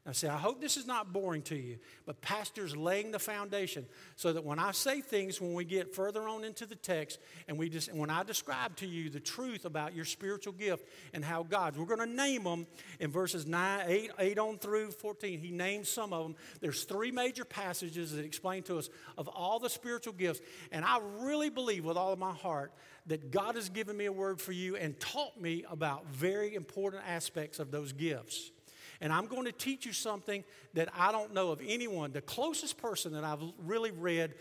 [0.06, 3.86] Now, see, I hope this is not boring to you, but Pastor's laying the foundation
[4.14, 7.58] so that when I say things, when we get further on into the text, and
[7.58, 11.42] we just, when I describe to you the truth about your spiritual gift and how
[11.42, 12.68] God's, we're going to name them
[13.00, 15.40] in verses 9, 8, 8 on through 14.
[15.40, 16.36] He names some of them.
[16.60, 18.88] There's three major passages that explain to us
[19.18, 20.40] of all the spiritual gifts,
[20.70, 22.72] and I really believe with all of my heart
[23.06, 27.02] that God has given me a word for you and taught me about very important
[27.08, 28.52] aspects of those gifts.
[29.00, 32.12] And I'm going to teach you something that I don't know of anyone.
[32.12, 34.34] The closest person that I've really read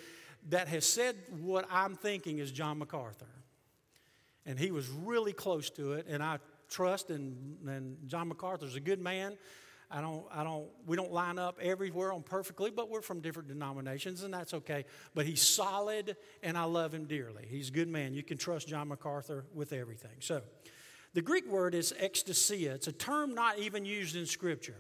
[0.50, 3.26] that has said what I'm thinking is John MacArthur.
[4.46, 6.38] And he was really close to it, and I
[6.70, 9.38] trust, and, and John MacArthur's a good man.
[9.90, 13.48] I don't, I don't, we don't line up everywhere on perfectly, but we're from different
[13.48, 14.86] denominations, and that's okay.
[15.14, 17.48] But he's solid, and I love him dearly.
[17.50, 18.14] He's a good man.
[18.14, 20.18] You can trust John MacArthur with everything.
[20.20, 20.42] So,
[21.16, 22.74] the Greek word is ecstasia.
[22.74, 24.76] It's a term not even used in Scripture,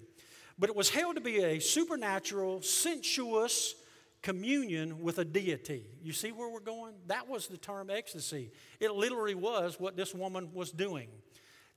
[0.59, 3.73] but it was held to be a supernatural, sensuous
[4.21, 5.85] communion with a deity.
[6.03, 6.93] You see where we're going?
[7.07, 8.51] That was the term ecstasy.
[8.81, 11.07] It literally was what this woman was doing.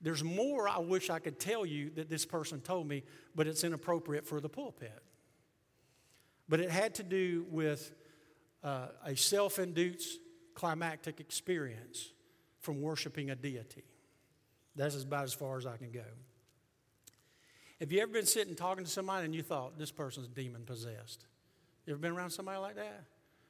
[0.01, 3.05] There's more I wish I could tell you that this person told me,
[3.37, 5.03] but it's inappropriate for the pulpit.
[6.49, 7.93] But it had to do with
[8.65, 10.19] uh, a self induced
[10.55, 12.13] climactic experience
[12.59, 13.85] from worshiping a deity.
[14.79, 16.05] That's about as far as I can go.
[17.81, 21.27] Have you ever been sitting talking to somebody and you thought, this person's demon possessed?
[21.85, 23.05] You ever been around somebody like that?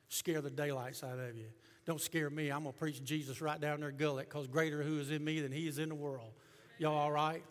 [0.09, 1.47] Scare the daylights out of you.
[1.85, 2.51] Don't scare me.
[2.51, 5.41] I'm going to preach Jesus right down their gullet because greater who is in me
[5.41, 6.33] than he is in the world.
[6.79, 7.43] Y'all all right?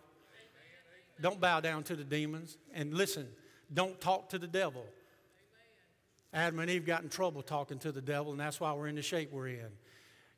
[1.22, 2.58] Don't bow down to the demons.
[2.74, 3.28] And listen,
[3.74, 4.86] don't talk to the devil.
[6.34, 8.96] Adam and Eve got in trouble talking to the devil, and that's why we're in
[8.96, 9.70] the shape we're in.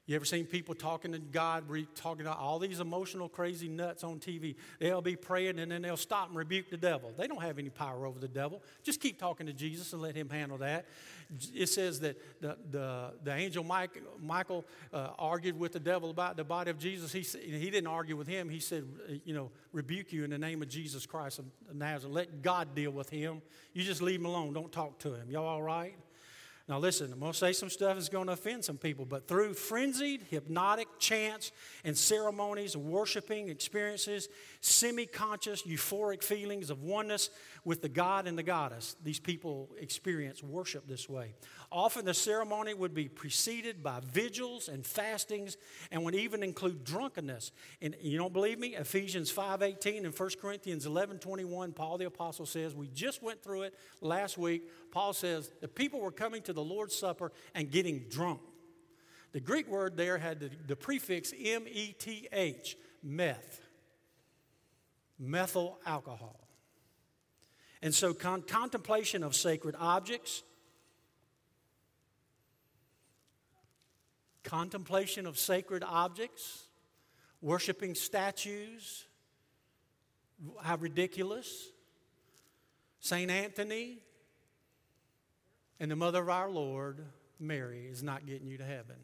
[0.10, 4.17] You ever seen people talking to God, talking to all these emotional, crazy nuts on
[4.17, 4.56] TV?
[4.80, 7.13] They'll be praying and then they'll stop and rebuke the devil.
[7.15, 8.63] They don't have any power over the devil.
[8.82, 10.88] Just keep talking to Jesus and let him handle that.
[11.54, 16.38] It says that the, the, the angel Mike, Michael uh, argued with the devil about
[16.38, 17.12] the body of Jesus.
[17.12, 18.50] He, he didn't argue with him.
[18.50, 18.86] He said,
[19.26, 22.15] you know, rebuke you in the name of Jesus Christ of Nazareth.
[22.15, 23.43] Let God deal with him.
[23.74, 24.54] You just leave him alone.
[24.54, 25.30] Don't talk to him.
[25.30, 25.93] Y'all all right?
[26.69, 29.27] Now, listen, I'm going to say some stuff that's going to offend some people, but
[29.27, 31.51] through frenzied, hypnotic chants
[31.84, 34.29] and ceremonies, worshiping experiences,
[34.62, 37.30] semi conscious, euphoric feelings of oneness
[37.63, 41.34] with the God and the goddess, these people experience worship this way.
[41.72, 45.56] Often the ceremony would be preceded by vigils and fastings
[45.91, 47.52] and would even include drunkenness.
[47.82, 48.76] And you don't believe me?
[48.76, 53.76] Ephesians 5:18 and 1 Corinthians 11:21, Paul the apostle says, we just went through it
[54.02, 54.69] last week.
[54.91, 58.41] Paul says the people were coming to the Lord's Supper and getting drunk.
[59.32, 63.62] The Greek word there had the, the prefix M E T H, meth,
[65.19, 66.39] methyl alcohol.
[67.82, 70.43] And so, con- contemplation of sacred objects,
[74.43, 76.65] contemplation of sacred objects,
[77.41, 79.05] worshiping statues.
[80.62, 81.67] How ridiculous.
[83.01, 83.29] St.
[83.29, 83.99] Anthony
[85.79, 87.05] and the mother of our Lord,
[87.39, 88.97] Mary, is not getting you to heaven.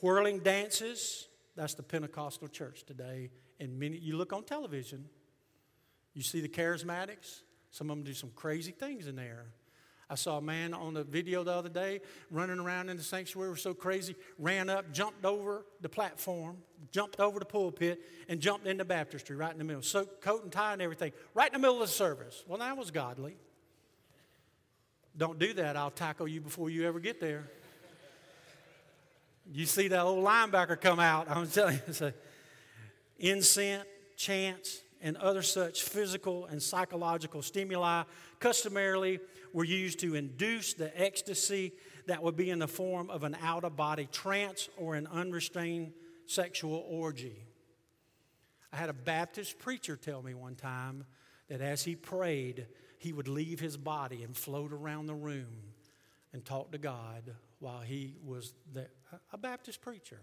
[0.00, 3.30] Whirling dances, that's the Pentecostal church today.
[3.60, 5.04] And many, you look on television,
[6.14, 9.46] you see the charismatics, some of them do some crazy things in there.
[10.08, 12.00] I saw a man on the video the other day
[12.32, 16.56] running around in the sanctuary, was so crazy, ran up, jumped over the platform,
[16.90, 19.82] jumped over the pulpit, and jumped into baptistry right in the middle.
[19.82, 22.42] So coat and tie and everything, right in the middle of the service.
[22.48, 23.36] Well, that was godly.
[25.16, 25.76] Don't do that.
[25.76, 27.48] I'll tackle you before you ever get there.
[29.52, 31.30] You see that old linebacker come out.
[31.30, 32.12] I'm telling you,
[33.20, 33.84] so incense,
[34.16, 38.02] chants, and other such physical and psychological stimuli
[38.38, 39.20] customarily
[39.52, 41.72] were used to induce the ecstasy
[42.06, 45.92] that would be in the form of an out of body trance or an unrestrained
[46.26, 47.46] sexual orgy.
[48.72, 51.04] I had a Baptist preacher tell me one time
[51.48, 52.66] that as he prayed,
[52.98, 55.72] he would leave his body and float around the room
[56.32, 58.90] and talk to God while he was there.
[59.32, 60.20] A Baptist preacher.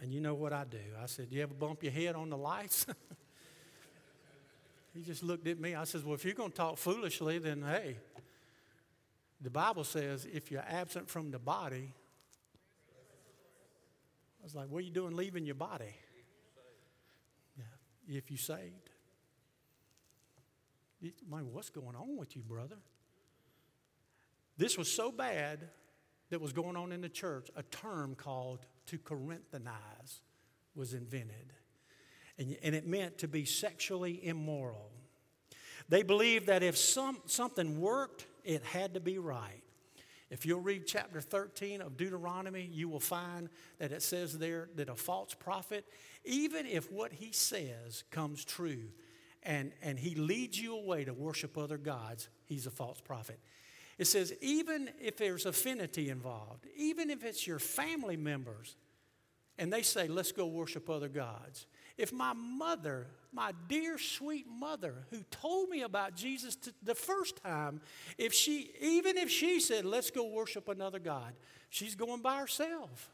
[0.00, 0.78] And you know what I do?
[1.00, 2.86] I said, Do you ever bump your head on the lights?
[4.94, 5.74] he just looked at me.
[5.74, 7.98] I said, Well, if you're going to talk foolishly, then hey,
[9.40, 11.92] the Bible says if you're absent from the body,
[14.40, 15.94] I was like, What are you doing leaving your body?
[17.56, 18.90] Yeah, if you saved.
[21.28, 22.76] Man, what's going on with you, brother?
[24.56, 25.68] This was so bad
[26.30, 30.20] that was going on in the church, a term called to Corinthianize
[30.74, 31.52] was invented.
[32.38, 34.90] And, and it meant to be sexually immoral.
[35.88, 39.62] They believed that if some, something worked, it had to be right.
[40.30, 44.88] If you'll read chapter 13 of Deuteronomy, you will find that it says there that
[44.88, 45.84] a false prophet,
[46.24, 48.88] even if what he says comes true
[49.42, 53.40] and, and he leads you away to worship other gods, he's a false prophet.
[54.02, 58.74] It says, even if there's affinity involved, even if it's your family members,
[59.58, 61.66] and they say, let's go worship other gods.
[61.96, 67.80] If my mother, my dear sweet mother, who told me about Jesus the first time,
[68.18, 71.32] if she, even if she said, let's go worship another God,
[71.70, 73.08] she's going by herself.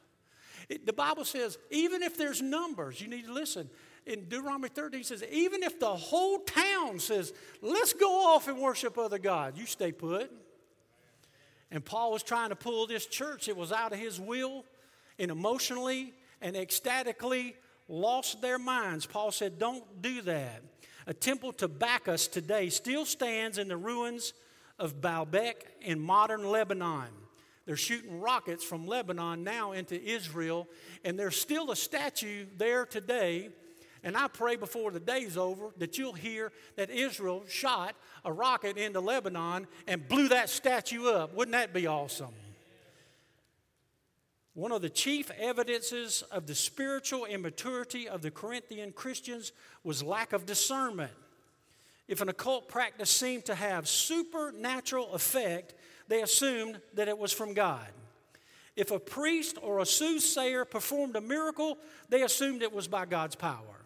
[0.70, 3.68] It, the Bible says, even if there's numbers, you need to listen.
[4.06, 8.56] In Deuteronomy 13, it says, even if the whole town says, let's go off and
[8.56, 10.32] worship other gods, you stay put.
[11.70, 13.48] And Paul was trying to pull this church.
[13.48, 14.64] It was out of his will
[15.18, 17.56] and emotionally and ecstatically
[17.88, 19.06] lost their minds.
[19.06, 20.62] Paul said, Don't do that.
[21.06, 24.34] A temple to Bacchus today still stands in the ruins
[24.78, 27.08] of Baalbek in modern Lebanon.
[27.64, 30.68] They're shooting rockets from Lebanon now into Israel,
[31.04, 33.50] and there's still a statue there today.
[34.08, 37.94] And I pray before the day's over that you'll hear that Israel shot
[38.24, 41.34] a rocket into Lebanon and blew that statue up.
[41.34, 42.32] Wouldn't that be awesome?
[44.54, 49.52] One of the chief evidences of the spiritual immaturity of the Corinthian Christians
[49.84, 51.12] was lack of discernment.
[52.08, 55.74] If an occult practice seemed to have supernatural effect,
[56.08, 57.88] they assumed that it was from God.
[58.74, 61.76] If a priest or a soothsayer performed a miracle,
[62.08, 63.77] they assumed it was by God's power.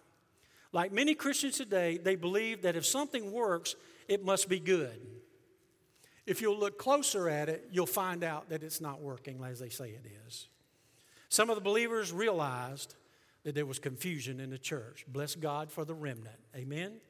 [0.72, 3.76] Like many Christians today, they believe that if something works,
[4.08, 4.98] it must be good.
[6.26, 9.68] If you'll look closer at it, you'll find out that it's not working as they
[9.68, 10.48] say it is.
[11.28, 12.94] Some of the believers realized
[13.44, 15.04] that there was confusion in the church.
[15.08, 16.38] Bless God for the remnant.
[16.54, 17.00] Amen?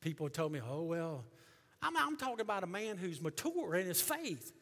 [0.00, 1.24] People told me, oh, well,
[1.82, 4.52] I'm, I'm talking about a man who's mature in his faith.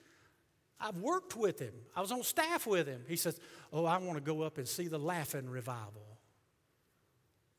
[0.80, 3.02] I've worked with him, I was on staff with him.
[3.06, 3.38] He says,
[3.72, 6.13] oh, I want to go up and see the laughing revival.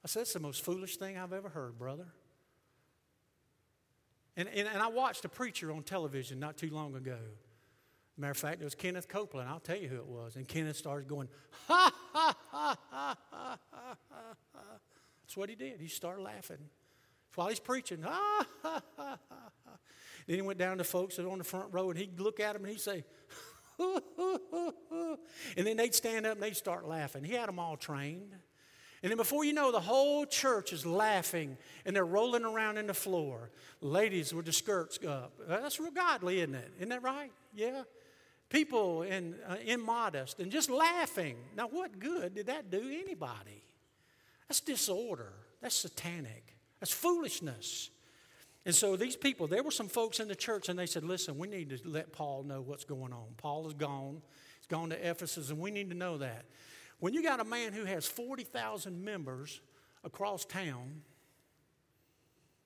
[0.05, 2.05] I said, that's the most foolish thing I've ever heard, brother.
[4.37, 7.17] And, and, and I watched a preacher on television not too long ago.
[8.15, 9.49] Matter of fact, it was Kenneth Copeland.
[9.49, 10.35] I'll tell you who it was.
[10.35, 11.27] And Kenneth started going,
[11.67, 13.97] ha, ha, ha, ha, ha, ha,
[14.53, 14.61] ha.
[15.23, 15.81] That's what he did.
[15.81, 16.59] He started laughing.
[17.33, 19.71] While he's preaching, ha, ha, ha, ha, ha.
[20.27, 22.53] Then he went down to folks that on the front row and he'd look at
[22.53, 23.03] them and he'd say,
[25.57, 27.23] and then they'd stand up and they'd start laughing.
[27.23, 28.35] He had them all trained.
[29.05, 32.87] And then before you know, the whole church is laughing and they're rolling around in
[32.87, 33.51] the floor.
[33.79, 35.33] Ladies with the skirts up.
[35.47, 36.71] That's real godly, isn't it?
[36.79, 37.31] Isn't that right?
[37.53, 37.83] Yeah
[38.49, 41.35] people in, uh, immodest and just laughing.
[41.57, 43.63] Now, what good did that do anybody?
[44.47, 45.33] That's disorder.
[45.61, 46.55] That's satanic.
[46.79, 47.89] That's foolishness.
[48.65, 51.37] And so these people, there were some folks in the church, and they said, Listen,
[51.37, 53.25] we need to let Paul know what's going on.
[53.37, 54.21] Paul is gone.
[54.59, 56.45] He's gone to Ephesus, and we need to know that.
[56.99, 59.61] When you got a man who has 40,000 members
[60.03, 61.01] across town,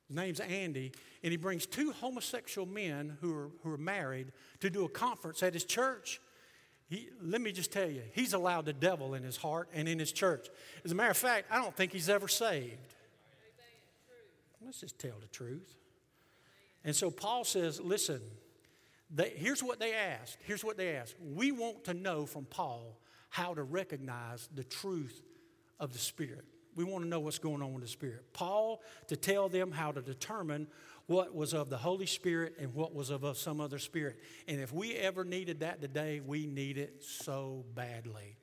[0.07, 0.91] his name's Andy,
[1.23, 5.43] and he brings two homosexual men who are, who are married to do a conference
[5.43, 6.19] at his church.
[6.89, 9.99] He, let me just tell you, he's allowed the devil in his heart and in
[9.99, 10.47] his church.
[10.84, 12.77] As a matter of fact, I don't think he's ever saved.
[14.65, 15.75] Let's just tell the truth.
[16.84, 18.21] And so Paul says, listen,
[19.11, 20.38] they, here's what they ask.
[20.43, 21.15] Here's what they ask.
[21.19, 22.97] We want to know from Paul
[23.30, 25.21] how to recognize the truth
[25.80, 26.45] of the Spirit.
[26.75, 28.34] We want to know what's going on with the Spirit.
[28.34, 30.67] Paul to tell them how to determine
[31.07, 34.19] what was of the Holy Spirit and what was of some other spirit.
[34.47, 38.38] And if we ever needed that today, we need it so badly.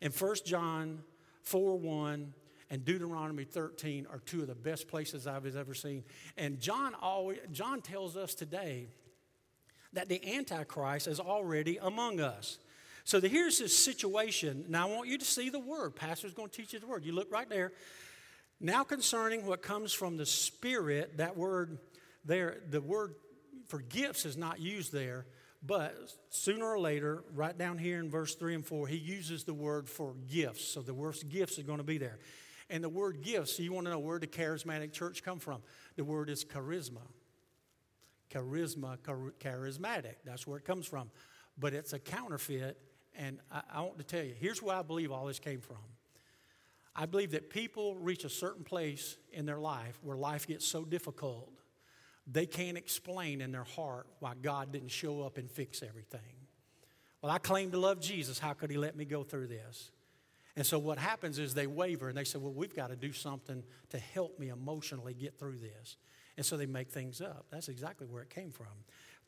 [0.00, 1.04] And 1 John
[1.42, 2.34] 4 1
[2.70, 6.02] and Deuteronomy 13 are two of the best places I've ever seen.
[6.36, 8.88] And John, always, John tells us today
[9.92, 12.58] that the Antichrist is already among us.
[13.04, 14.64] So the, here's this situation.
[14.68, 15.96] Now I want you to see the word.
[15.96, 17.04] Pastor's going to teach you the word.
[17.04, 17.72] You look right there.
[18.60, 21.78] Now concerning what comes from the Spirit, that word
[22.24, 23.14] there, the word
[23.66, 25.26] for gifts is not used there,
[25.64, 25.96] but
[26.28, 29.88] sooner or later, right down here in verse 3 and 4, he uses the word
[29.88, 30.64] for gifts.
[30.64, 32.18] So the word gifts are going to be there.
[32.70, 35.62] And the word gifts, you want to know where the charismatic church come from.
[35.96, 37.02] The word is charisma.
[38.30, 40.14] Charisma, char- charismatic.
[40.24, 41.10] That's where it comes from.
[41.58, 42.78] But it's a counterfeit
[43.16, 45.76] and I, I want to tell you here's where I believe all this came from.
[46.94, 50.84] I believe that people reach a certain place in their life where life gets so
[50.84, 51.50] difficult,
[52.26, 56.20] they can't explain in their heart why God didn't show up and fix everything.
[57.22, 58.38] Well, I claim to love Jesus.
[58.38, 59.90] How could He let me go through this?
[60.54, 63.12] And so what happens is they waver and they say, Well, we've got to do
[63.12, 65.96] something to help me emotionally get through this.
[66.36, 67.46] And so they make things up.
[67.50, 68.66] That's exactly where it came from.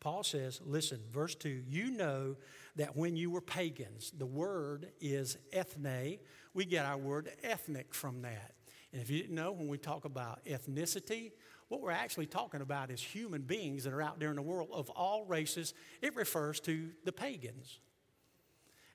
[0.05, 2.36] Paul says, listen, verse 2 you know
[2.76, 6.18] that when you were pagans, the word is ethne.
[6.52, 8.52] We get our word ethnic from that.
[8.92, 11.32] And if you didn't know, when we talk about ethnicity,
[11.68, 14.68] what we're actually talking about is human beings that are out there in the world
[14.74, 15.72] of all races.
[16.02, 17.80] It refers to the pagans.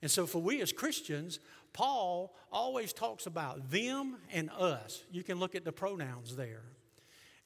[0.04, 1.40] And so, for we as Christians,
[1.74, 5.04] Paul always talks about them and us.
[5.12, 6.66] You can look at the pronouns there.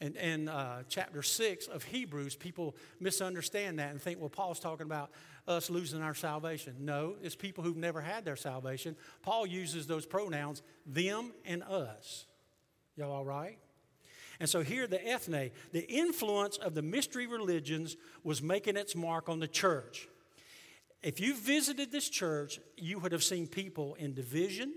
[0.04, 4.86] And, and uh, chapter 6 of Hebrews, people misunderstand that and think, well, Paul's talking
[4.86, 5.12] about
[5.48, 6.76] us losing our salvation.
[6.80, 8.98] No, it's people who've never had their salvation.
[9.22, 12.26] Paul uses those pronouns, them and us.
[12.98, 13.58] Y'all all right?
[14.42, 17.96] And so here, the ethne, the influence of the mystery religions
[18.26, 20.10] was making its mark on the church.
[21.02, 24.74] If you visited this church, you would have seen people in division,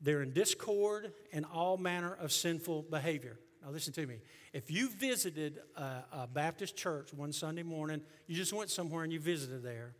[0.00, 3.36] they're in discord, and all manner of sinful behavior.
[3.62, 4.16] Now, listen to me.
[4.52, 9.12] If you visited a, a, Baptist church one Sunday morning, you just went somewhere and
[9.12, 9.92] you visited there,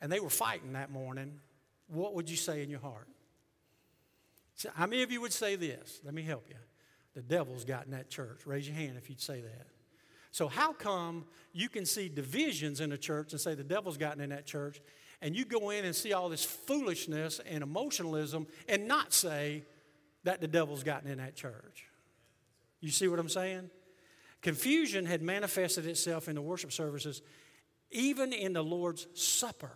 [0.00, 1.40] and they were fighting that morning,
[1.88, 3.08] what would you say in your heart?
[4.54, 6.00] So how many of you would say this?
[6.04, 6.56] Let me help you.
[7.14, 8.40] The devil's got in that church.
[8.44, 9.66] Raise your hand if you'd say that.
[10.30, 14.20] So, how come you can see divisions in a church and say the devil's gotten
[14.20, 14.80] in that church,
[15.22, 19.62] and you go in and see all this foolishness and emotionalism and not say
[20.24, 21.86] that the devil's gotten in that church?
[22.84, 23.70] You see what I'm saying?
[24.42, 27.22] Confusion had manifested itself in the worship services,
[27.90, 29.72] even in the Lord's Supper.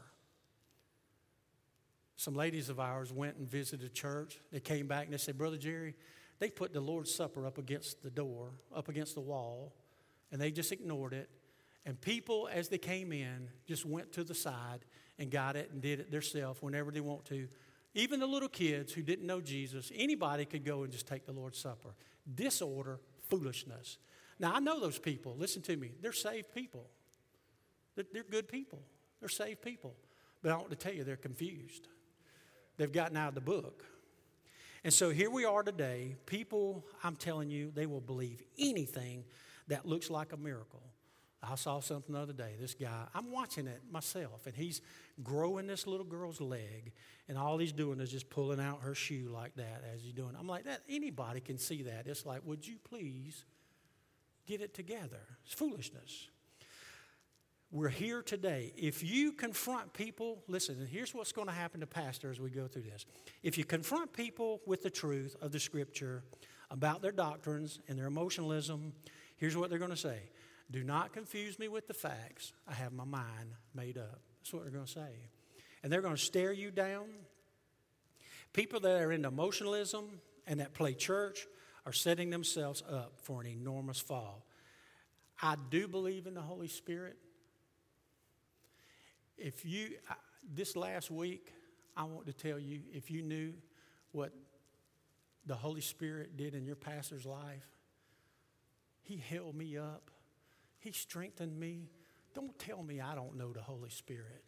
[2.17, 4.39] Some ladies of ours went and visited church.
[4.53, 5.95] They came back and they said, Brother Jerry,
[6.39, 9.73] they put the Lord's Supper up against the door, up against the wall,
[10.31, 11.31] and they just ignored it.
[11.87, 14.85] And people, as they came in, just went to the side
[15.19, 17.49] and got it and did it themselves whenever they want to.
[17.95, 21.33] Even the little kids who didn't know Jesus, anybody could go and just take the
[21.33, 21.95] Lord's Supper
[22.35, 23.99] disorder, foolishness.
[24.39, 25.37] Now, I know those people.
[25.37, 25.93] Listen to me.
[26.01, 26.87] They're saved people.
[27.95, 28.83] They're, they're good people.
[29.21, 29.97] They're saved people.
[30.43, 31.89] But I want to tell you, they're confused.
[32.77, 33.85] They've gotten out of the book.
[34.85, 36.15] And so here we are today.
[36.27, 39.25] People, I'm telling you, they will believe anything
[39.67, 40.83] that looks like a miracle.
[41.43, 42.57] I saw something the other day.
[42.61, 44.81] This guy, I'm watching it myself, and he's
[45.23, 46.93] growing this little girl's leg,
[47.29, 50.35] and all he's doing is just pulling out her shoe like that as he's doing.
[50.39, 52.07] I'm like, that anybody can see that.
[52.07, 53.45] It's like, would you please
[54.47, 55.21] get it together?
[55.45, 56.29] It's foolishness.
[57.71, 58.73] We're here today.
[58.77, 62.51] If you confront people, listen, and here's what's going to happen to pastors as we
[62.51, 63.05] go through this.
[63.43, 66.25] If you confront people with the truth of the scripture
[66.71, 68.95] about their doctrines and their emotionalism,
[69.37, 70.19] here's what they're going to say
[70.71, 72.53] do not confuse me with the facts.
[72.67, 74.21] I have my mind made up.
[74.41, 75.31] That's what they're going to say.
[75.83, 77.07] And they're going to stare you down.
[78.53, 81.47] People that are into emotionalism and that play church
[81.87, 84.45] are setting themselves up for an enormous fall.
[85.41, 87.17] I do believe in the Holy Spirit.
[89.37, 89.91] If you,
[90.55, 91.53] this last week,
[91.97, 93.55] I want to tell you if you knew
[94.13, 94.33] what
[95.47, 97.67] the Holy Spirit did in your pastor's life,
[99.03, 100.11] he held me up,
[100.79, 101.89] he strengthened me.
[102.35, 104.45] Don't tell me I don't know the Holy Spirit.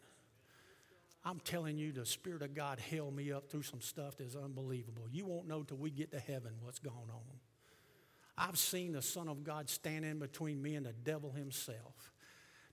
[1.24, 5.07] I'm telling you, the Spirit of God held me up through some stuff that's unbelievable.
[5.11, 7.41] You won't know till we get to heaven what's going on.
[8.39, 12.12] I've seen the Son of God stand in between me and the devil himself.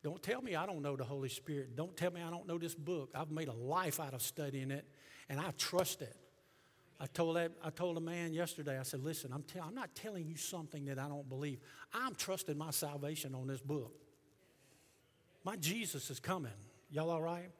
[0.01, 1.75] Don't tell me I don't know the Holy Spirit.
[1.75, 3.11] Don't tell me I don't know this book.
[3.13, 4.85] I've made a life out of studying it,
[5.27, 6.15] and I trust it.
[6.99, 10.25] I told, that, I told a man yesterday, I said, listen, I'm, I'm not telling
[10.25, 11.59] you something that I don't believe.
[11.93, 13.93] I'm trusting my salvation on this book.
[15.43, 16.51] My Jesus is coming.
[16.89, 17.51] Y'all all right?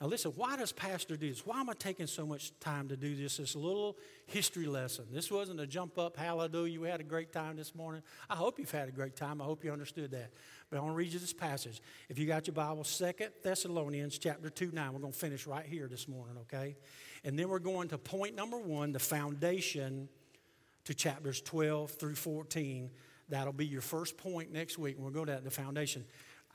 [0.00, 1.44] Now, listen, why does Pastor do this?
[1.44, 3.36] Why am I taking so much time to do this?
[3.36, 5.04] This little history lesson.
[5.12, 6.80] This wasn't a jump up, hallelujah.
[6.80, 8.02] We had a great time this morning.
[8.30, 9.42] I hope you've had a great time.
[9.42, 10.30] I hope you understood that.
[10.70, 11.82] But I want to read you this passage.
[12.08, 14.92] If you got your Bible, Second Thessalonians chapter 2 9.
[14.94, 16.76] We're going to finish right here this morning, okay?
[17.22, 20.08] And then we're going to point number one, the foundation
[20.84, 22.90] to chapters 12 through 14.
[23.28, 24.96] That'll be your first point next week.
[24.98, 26.04] We'll go to the foundation.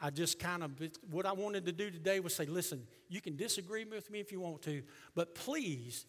[0.02, 0.72] I just kind of,
[1.10, 4.32] what I wanted to do today was say, listen, you can disagree with me if
[4.32, 4.84] you want to,
[5.16, 6.06] but please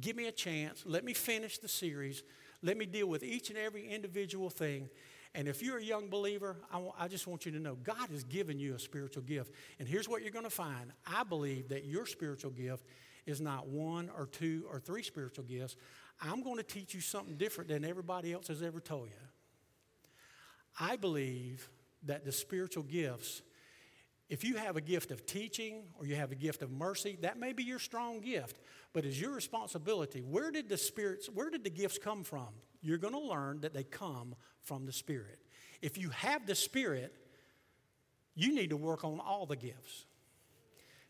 [0.00, 0.82] give me a chance.
[0.84, 2.24] Let me finish the series.
[2.62, 4.88] Let me deal with each and every individual thing.
[5.34, 6.56] And if you're a young believer,
[6.98, 9.52] I, just want you to know God has given you a spiritual gift.
[9.78, 12.84] And here's what you're going to find I believe that your spiritual gift
[13.26, 15.76] is not one or two or three spiritual gifts.
[16.20, 19.14] I'm going to teach you something different than everybody else has ever told you.
[20.80, 21.68] I believe
[22.08, 23.42] that the spiritual gifts,
[24.28, 27.38] if you have a gift of teaching or you have a gift of mercy, that
[27.38, 28.58] may be your strong gift,
[28.92, 30.20] but it's your responsibility.
[30.20, 32.48] Where did the spirits, where did the gifts come from?
[32.82, 35.38] You're going to learn that they come from the Spirit.
[35.80, 37.14] If you have the Spirit,
[38.34, 40.04] you need to work on all the gifts.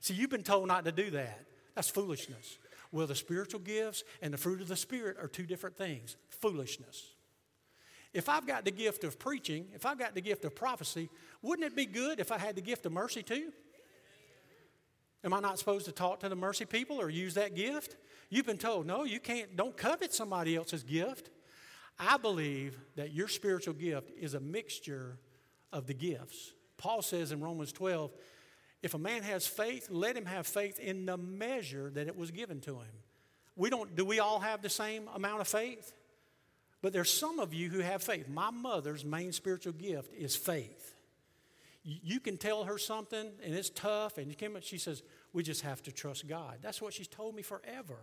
[0.01, 1.45] See, you've been told not to do that.
[1.75, 2.59] That's foolishness.
[2.93, 6.17] Well, the spiritual gifts and the fruit of the Spirit are two different things.
[6.31, 7.15] Foolishness.
[8.19, 11.09] If I've got the gift of preaching, if I've got the gift of prophecy,
[11.41, 13.53] wouldn't it be good if I had the gift of mercy too?
[15.23, 17.95] Am I not supposed to talk to the mercy people or use that gift?
[18.29, 21.31] You've been told, no, you can't, don't covet somebody else's gift.
[21.97, 25.21] I believe that your spiritual gift is a mixture
[25.73, 26.55] of the gifts.
[26.77, 28.11] Paul says in Romans 12,
[28.83, 32.33] if a man has faith, let him have faith in the measure that it was
[32.33, 32.97] given to him.
[33.55, 35.93] We don't, do we all have the same amount of faith?
[36.81, 38.29] But there's some of you who have faith.
[38.29, 40.95] My mother's main spiritual gift is faith.
[41.83, 45.03] You can tell her something and it's tough, and she says,
[45.33, 46.59] We just have to trust God.
[46.62, 47.99] That's what she's told me forever.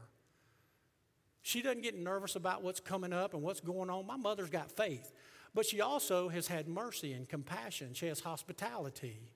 [1.42, 4.08] She doesn't get nervous about what's coming up and what's going on.
[4.08, 5.14] My mother's got faith,
[5.54, 7.94] but she also has had mercy and compassion.
[7.94, 9.30] She has hospitality.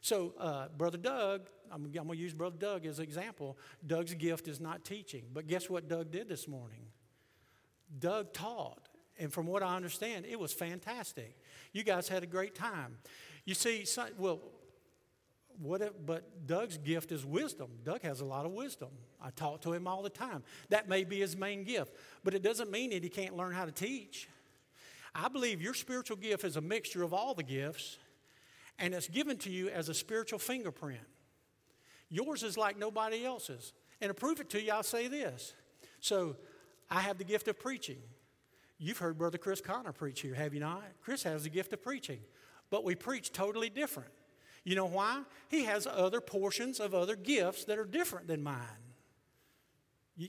[0.00, 3.56] So, uh, Brother Doug, I'm, I'm going to use Brother Doug as an example.
[3.86, 6.86] Doug's gift is not teaching, but guess what Doug did this morning?
[7.98, 8.88] Doug taught.
[9.18, 11.36] And from what I understand, it was fantastic.
[11.72, 12.96] You guys had a great time.
[13.44, 13.84] You see,
[14.18, 14.40] well,
[15.60, 17.70] what if, but Doug's gift is wisdom.
[17.84, 18.88] Doug has a lot of wisdom.
[19.20, 20.42] I talk to him all the time.
[20.70, 23.64] That may be his main gift, but it doesn't mean that he can't learn how
[23.64, 24.28] to teach.
[25.14, 27.98] I believe your spiritual gift is a mixture of all the gifts,
[28.78, 31.04] and it's given to you as a spiritual fingerprint.
[32.08, 33.72] Yours is like nobody else's.
[34.00, 35.54] And to prove it to you, I'll say this.
[36.00, 36.36] So
[36.92, 37.96] I have the gift of preaching.
[38.78, 40.82] You've heard Brother Chris Connor preach here, have you not?
[41.00, 42.20] Chris has the gift of preaching,
[42.68, 44.10] but we preach totally different.
[44.62, 45.22] You know why?
[45.48, 48.58] He has other portions of other gifts that are different than mine.
[50.16, 50.28] You,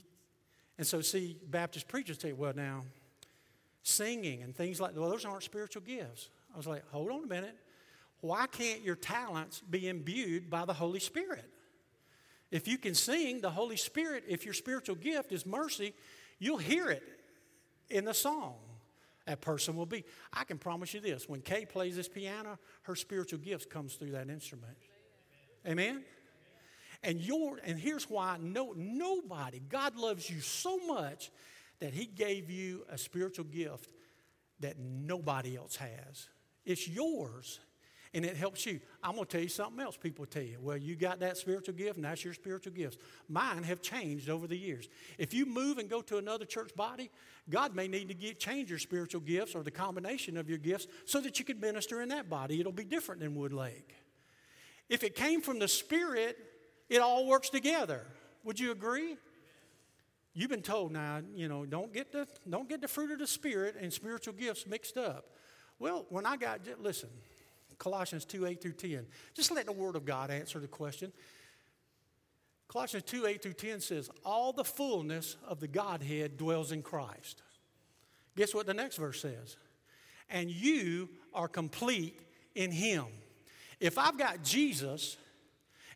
[0.78, 2.84] and so, see, Baptist preachers say, well, now,
[3.82, 6.30] singing and things like that, well, those aren't spiritual gifts.
[6.54, 7.56] I was like, hold on a minute.
[8.22, 11.44] Why can't your talents be imbued by the Holy Spirit?
[12.50, 15.92] If you can sing, the Holy Spirit, if your spiritual gift is mercy,
[16.38, 17.02] You'll hear it
[17.90, 18.54] in the song.
[19.26, 20.04] That person will be.
[20.32, 24.10] I can promise you this when Kay plays this piano, her spiritual gifts comes through
[24.10, 24.76] that instrument.
[25.66, 26.04] Amen?
[27.02, 31.30] And your and here's why no nobody, God loves you so much
[31.80, 33.90] that He gave you a spiritual gift
[34.60, 36.28] that nobody else has.
[36.64, 37.60] It's yours
[38.14, 38.80] and it helps you.
[39.02, 40.58] I'm going to tell you something else people tell you.
[40.60, 42.96] Well, you got that spiritual gift, and that's your spiritual gifts.
[43.28, 44.88] Mine have changed over the years.
[45.18, 47.10] If you move and go to another church body,
[47.50, 50.86] God may need to get, change your spiritual gifts or the combination of your gifts
[51.04, 52.60] so that you can minister in that body.
[52.60, 53.94] It'll be different than Wood Lake.
[54.88, 56.38] If it came from the Spirit,
[56.88, 58.06] it all works together.
[58.44, 59.16] Would you agree?
[60.34, 63.26] You've been told now, you know, don't get the don't get the fruit of the
[63.26, 65.26] spirit and spiritual gifts mixed up.
[65.78, 67.08] Well, when I got listen,
[67.78, 69.06] Colossians 2 8 through 10.
[69.34, 71.12] Just let the Word of God answer the question.
[72.68, 77.42] Colossians 2 8 through 10 says, All the fullness of the Godhead dwells in Christ.
[78.36, 79.56] Guess what the next verse says?
[80.28, 82.20] And you are complete
[82.54, 83.04] in Him.
[83.80, 85.16] If I've got Jesus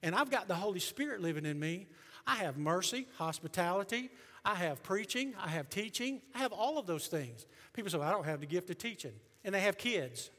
[0.03, 1.87] and I've got the Holy Spirit living in me,
[2.27, 4.11] I have mercy, hospitality,
[4.45, 7.47] I have preaching, I have teaching, I have all of those things.
[7.73, 9.13] People say, well, I don't have the gift of teaching.
[9.45, 10.31] And they have kids.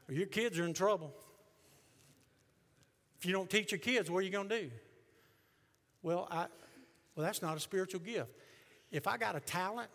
[0.17, 1.13] your kids are in trouble.
[3.19, 4.71] If you don't teach your kids, what are you going to do?
[6.01, 6.47] Well, I,
[7.15, 8.31] well, that's not a spiritual gift.
[8.91, 9.89] If I got a talent,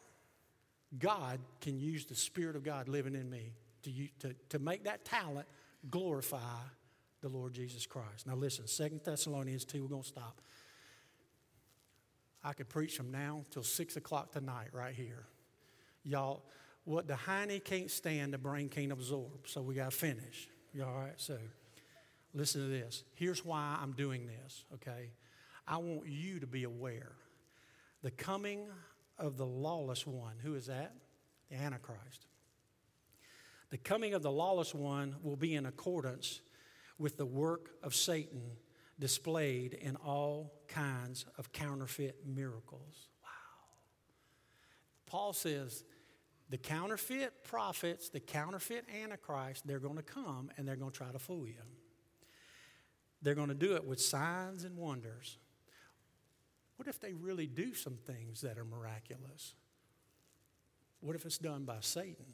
[0.98, 3.52] God can use the Spirit of God living in me
[3.82, 3.90] to,
[4.20, 5.46] to, to make that talent
[5.90, 6.38] glorify
[7.20, 8.26] the Lord Jesus Christ.
[8.26, 10.40] Now listen, Second Thessalonians 2, we're going to stop.
[12.44, 15.26] I could preach from now till 6 o'clock tonight right here.
[16.04, 16.44] Y'all,
[16.86, 19.46] what the hiney can't stand, the brain can't absorb.
[19.46, 20.48] So we got to finish.
[20.72, 21.14] You all right?
[21.16, 21.36] So
[22.32, 23.02] listen to this.
[23.16, 25.10] Here's why I'm doing this, okay?
[25.66, 27.12] I want you to be aware.
[28.02, 28.68] The coming
[29.18, 30.94] of the lawless one, who is that?
[31.50, 32.26] The Antichrist.
[33.70, 36.40] The coming of the lawless one will be in accordance
[36.98, 38.42] with the work of Satan
[39.00, 43.08] displayed in all kinds of counterfeit miracles.
[43.24, 43.30] Wow.
[45.06, 45.82] Paul says
[46.48, 51.10] the counterfeit prophets, the counterfeit antichrist, they're going to come and they're going to try
[51.10, 51.54] to fool you.
[53.22, 55.38] They're going to do it with signs and wonders.
[56.76, 59.54] What if they really do some things that are miraculous?
[61.00, 62.26] What if it's done by Satan?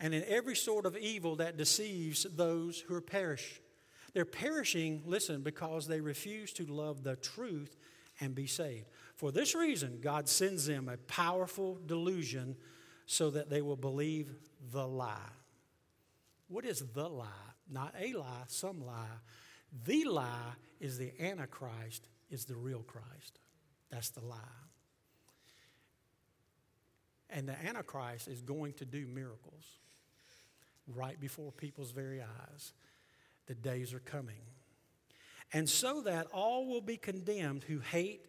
[0.00, 3.60] and in every sort of evil that deceives those who are perish.
[4.14, 7.76] They're perishing, listen, because they refuse to love the truth
[8.20, 8.86] and be saved.
[9.14, 12.56] For this reason, God sends them a powerful delusion
[13.10, 14.28] so that they will believe
[14.70, 15.32] the lie.
[16.48, 17.26] What is the lie?
[17.70, 19.18] Not a lie, some lie.
[19.86, 23.38] The lie is the Antichrist, is the real Christ.
[23.90, 24.36] That's the lie.
[27.30, 29.64] And the Antichrist is going to do miracles
[30.86, 32.74] right before people's very eyes.
[33.46, 34.42] The days are coming.
[35.54, 38.26] And so that all will be condemned who hate,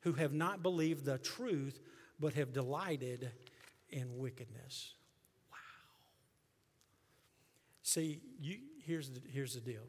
[0.00, 1.78] who have not believed the truth,
[2.18, 3.30] but have delighted
[3.92, 4.94] in wickedness.
[5.50, 5.58] Wow.
[7.82, 9.82] See, you, here's, the, here's the deal.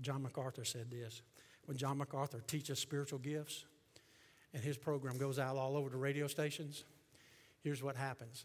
[0.00, 1.22] John MacArthur said this.
[1.66, 3.64] When John MacArthur teaches spiritual gifts,
[4.54, 6.84] and his program goes out all over the radio stations,
[7.60, 8.44] here's what happens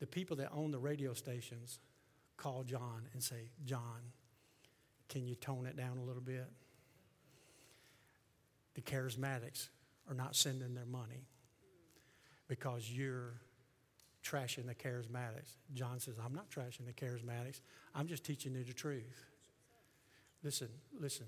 [0.00, 1.78] the people that own the radio stations
[2.36, 4.00] call John and say, John,
[5.08, 6.50] can you tone it down a little bit?
[8.74, 9.68] The charismatics
[10.08, 11.28] are not sending their money
[12.52, 13.32] because you're
[14.22, 15.56] trashing the charismatics.
[15.72, 17.60] John says, I'm not trashing the charismatics,
[17.94, 19.24] I'm just teaching you the truth.
[20.44, 20.68] Listen,
[21.00, 21.26] listen.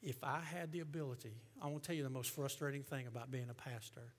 [0.00, 3.32] If I had the ability, I want to tell you the most frustrating thing about
[3.32, 4.12] being a pastor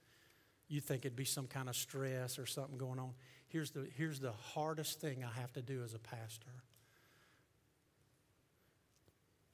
[0.67, 3.13] you think it'd be some kind of stress or something going on.
[3.47, 6.51] Here's the, here's the hardest thing I have to do as a pastor.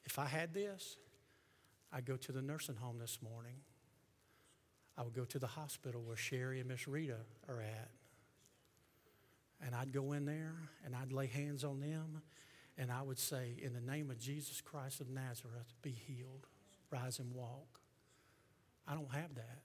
[0.05, 0.97] If I had this,
[1.91, 3.57] I'd go to the nursing home this morning.
[4.97, 7.17] I would go to the hospital where Sherry and Miss Rita
[7.49, 7.89] are at.
[9.65, 12.21] And I'd go in there and I'd lay hands on them
[12.77, 16.47] and I would say, In the name of Jesus Christ of Nazareth, be healed,
[16.91, 17.79] rise and walk.
[18.87, 19.61] I don't have that.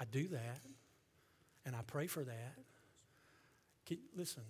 [0.00, 0.60] I do that,
[1.66, 2.54] and I pray for that.
[4.16, 4.44] listen,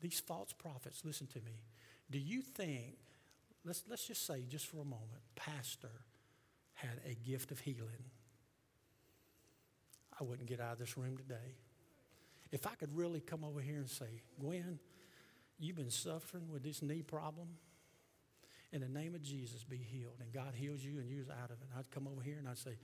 [0.00, 1.62] these false prophets, listen to me.
[2.10, 2.96] Do you think,
[3.64, 5.90] let's, let's just say, just for a moment, Pastor
[6.74, 8.10] had a gift of healing?
[10.20, 11.56] I wouldn't get out of this room today.
[12.52, 14.78] If I could really come over here and say, Gwen,
[15.58, 17.48] you've been suffering with this knee problem.
[18.72, 20.14] In the name of Jesus, be healed.
[20.20, 21.68] And God heals you and you're out of it.
[21.76, 22.76] I'd come over here and I'd say,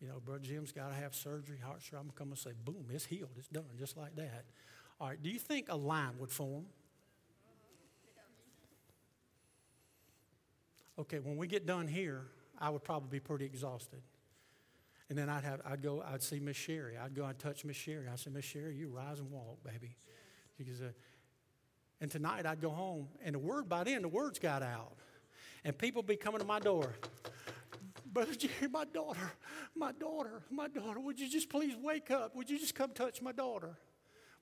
[0.00, 1.98] you know, Brother Jim's got to have surgery, heart surgery.
[1.98, 3.30] I'm going to come and say, boom, it's healed.
[3.36, 4.44] It's done, just like that.
[5.00, 6.66] All right, do you think a line would form?
[10.98, 12.26] Okay, when we get done here,
[12.58, 14.00] I would probably be pretty exhausted.
[15.08, 16.98] And then I'd have, I'd go, I'd see Miss Sherry.
[16.98, 18.08] I'd go, I'd touch Miss Sherry.
[18.12, 19.96] I'd say, Miss Sherry, you rise and walk, baby.
[20.58, 20.90] Because, uh,
[22.00, 24.96] and tonight I'd go home, and the word by then, the words got out,
[25.64, 26.94] and people be coming to my door.
[28.12, 29.32] Brother Jerry, my daughter,
[29.74, 32.34] my daughter, my daughter, would you just please wake up?
[32.36, 33.76] Would you just come touch my daughter?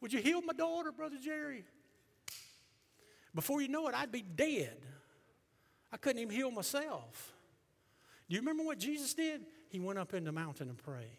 [0.00, 1.64] Would you heal my daughter, Brother Jerry?
[3.34, 4.78] Before you know it, I'd be dead.
[5.92, 7.32] I couldn't even heal myself.
[8.28, 9.42] Do you remember what Jesus did?
[9.68, 11.18] He went up in the mountain and prayed.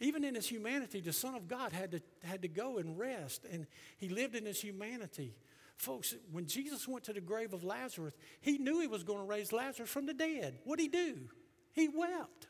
[0.00, 3.44] Even in his humanity, the Son of God had to, had to go and rest,
[3.50, 3.66] and
[3.96, 5.34] he lived in his humanity.
[5.76, 9.24] Folks, when Jesus went to the grave of Lazarus, he knew he was going to
[9.24, 10.58] raise Lazarus from the dead.
[10.64, 11.18] What'd he do?
[11.72, 12.46] He wept.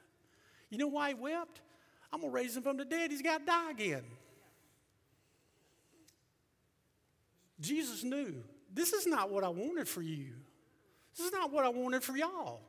[0.70, 1.60] You know why he wept?
[2.12, 3.10] I'm going to raise him from the dead.
[3.10, 4.04] He's got to die again.
[7.60, 10.32] Jesus knew this is not what I wanted for you.
[11.16, 12.62] This is not what I wanted for y'all.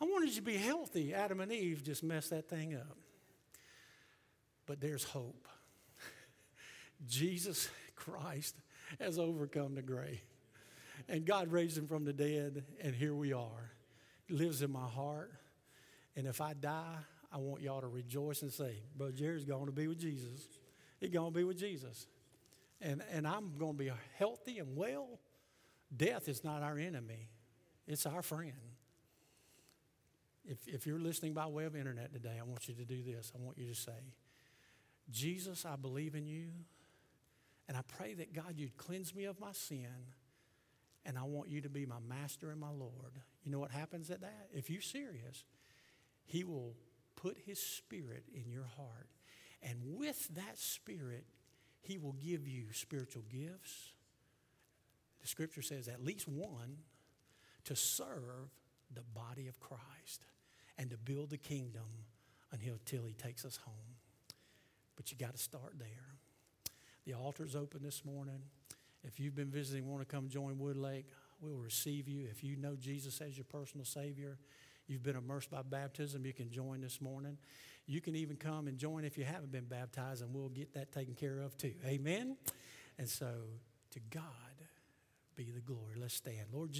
[0.00, 1.14] I wanted you to be healthy.
[1.14, 2.96] Adam and Eve just messed that thing up.
[4.66, 5.48] But there's hope.
[7.06, 8.56] Jesus Christ
[9.00, 10.20] has overcome the grave.
[11.08, 13.72] And God raised him from the dead, and here we are.
[14.26, 15.32] He lives in my heart.
[16.16, 16.96] And if I die,
[17.32, 20.48] I want y'all to rejoice and say, Brother Jerry's going to be with Jesus.
[20.98, 22.06] He's going to be with Jesus.
[22.80, 25.18] And, and I'm going to be healthy and well.
[25.94, 27.28] Death is not our enemy,
[27.86, 28.52] it's our friend.
[30.48, 33.32] If, if you're listening by way of internet today, I want you to do this.
[33.34, 33.92] I want you to say,
[35.10, 36.48] Jesus, I believe in you.
[37.68, 39.88] And I pray that God, you'd cleanse me of my sin.
[41.04, 43.20] And I want you to be my master and my Lord.
[43.44, 44.48] You know what happens at that?
[44.52, 45.44] If you're serious,
[46.24, 46.74] He will
[47.16, 49.08] put His Spirit in your heart.
[49.62, 51.24] And with that Spirit,
[51.80, 53.92] He will give you spiritual gifts.
[55.20, 56.78] The scripture says at least one
[57.64, 58.50] to serve
[58.94, 60.24] the body of Christ
[60.78, 62.04] and to build the kingdom
[62.52, 63.74] until He takes us home.
[64.96, 65.88] But you got to start there.
[67.04, 68.40] The altar's open this morning.
[69.04, 71.04] If you've been visiting, want to come join Woodlake,
[71.40, 72.26] we'll receive you.
[72.30, 74.38] If you know Jesus as your personal Savior,
[74.88, 77.38] you've been immersed by baptism, you can join this morning.
[77.86, 80.90] You can even come and join if you haven't been baptized, and we'll get that
[80.90, 81.74] taken care of too.
[81.86, 82.36] Amen?
[82.98, 83.32] And so,
[83.92, 84.22] to God
[85.36, 85.94] be the glory.
[85.96, 86.46] Let's stand.
[86.52, 86.72] Lord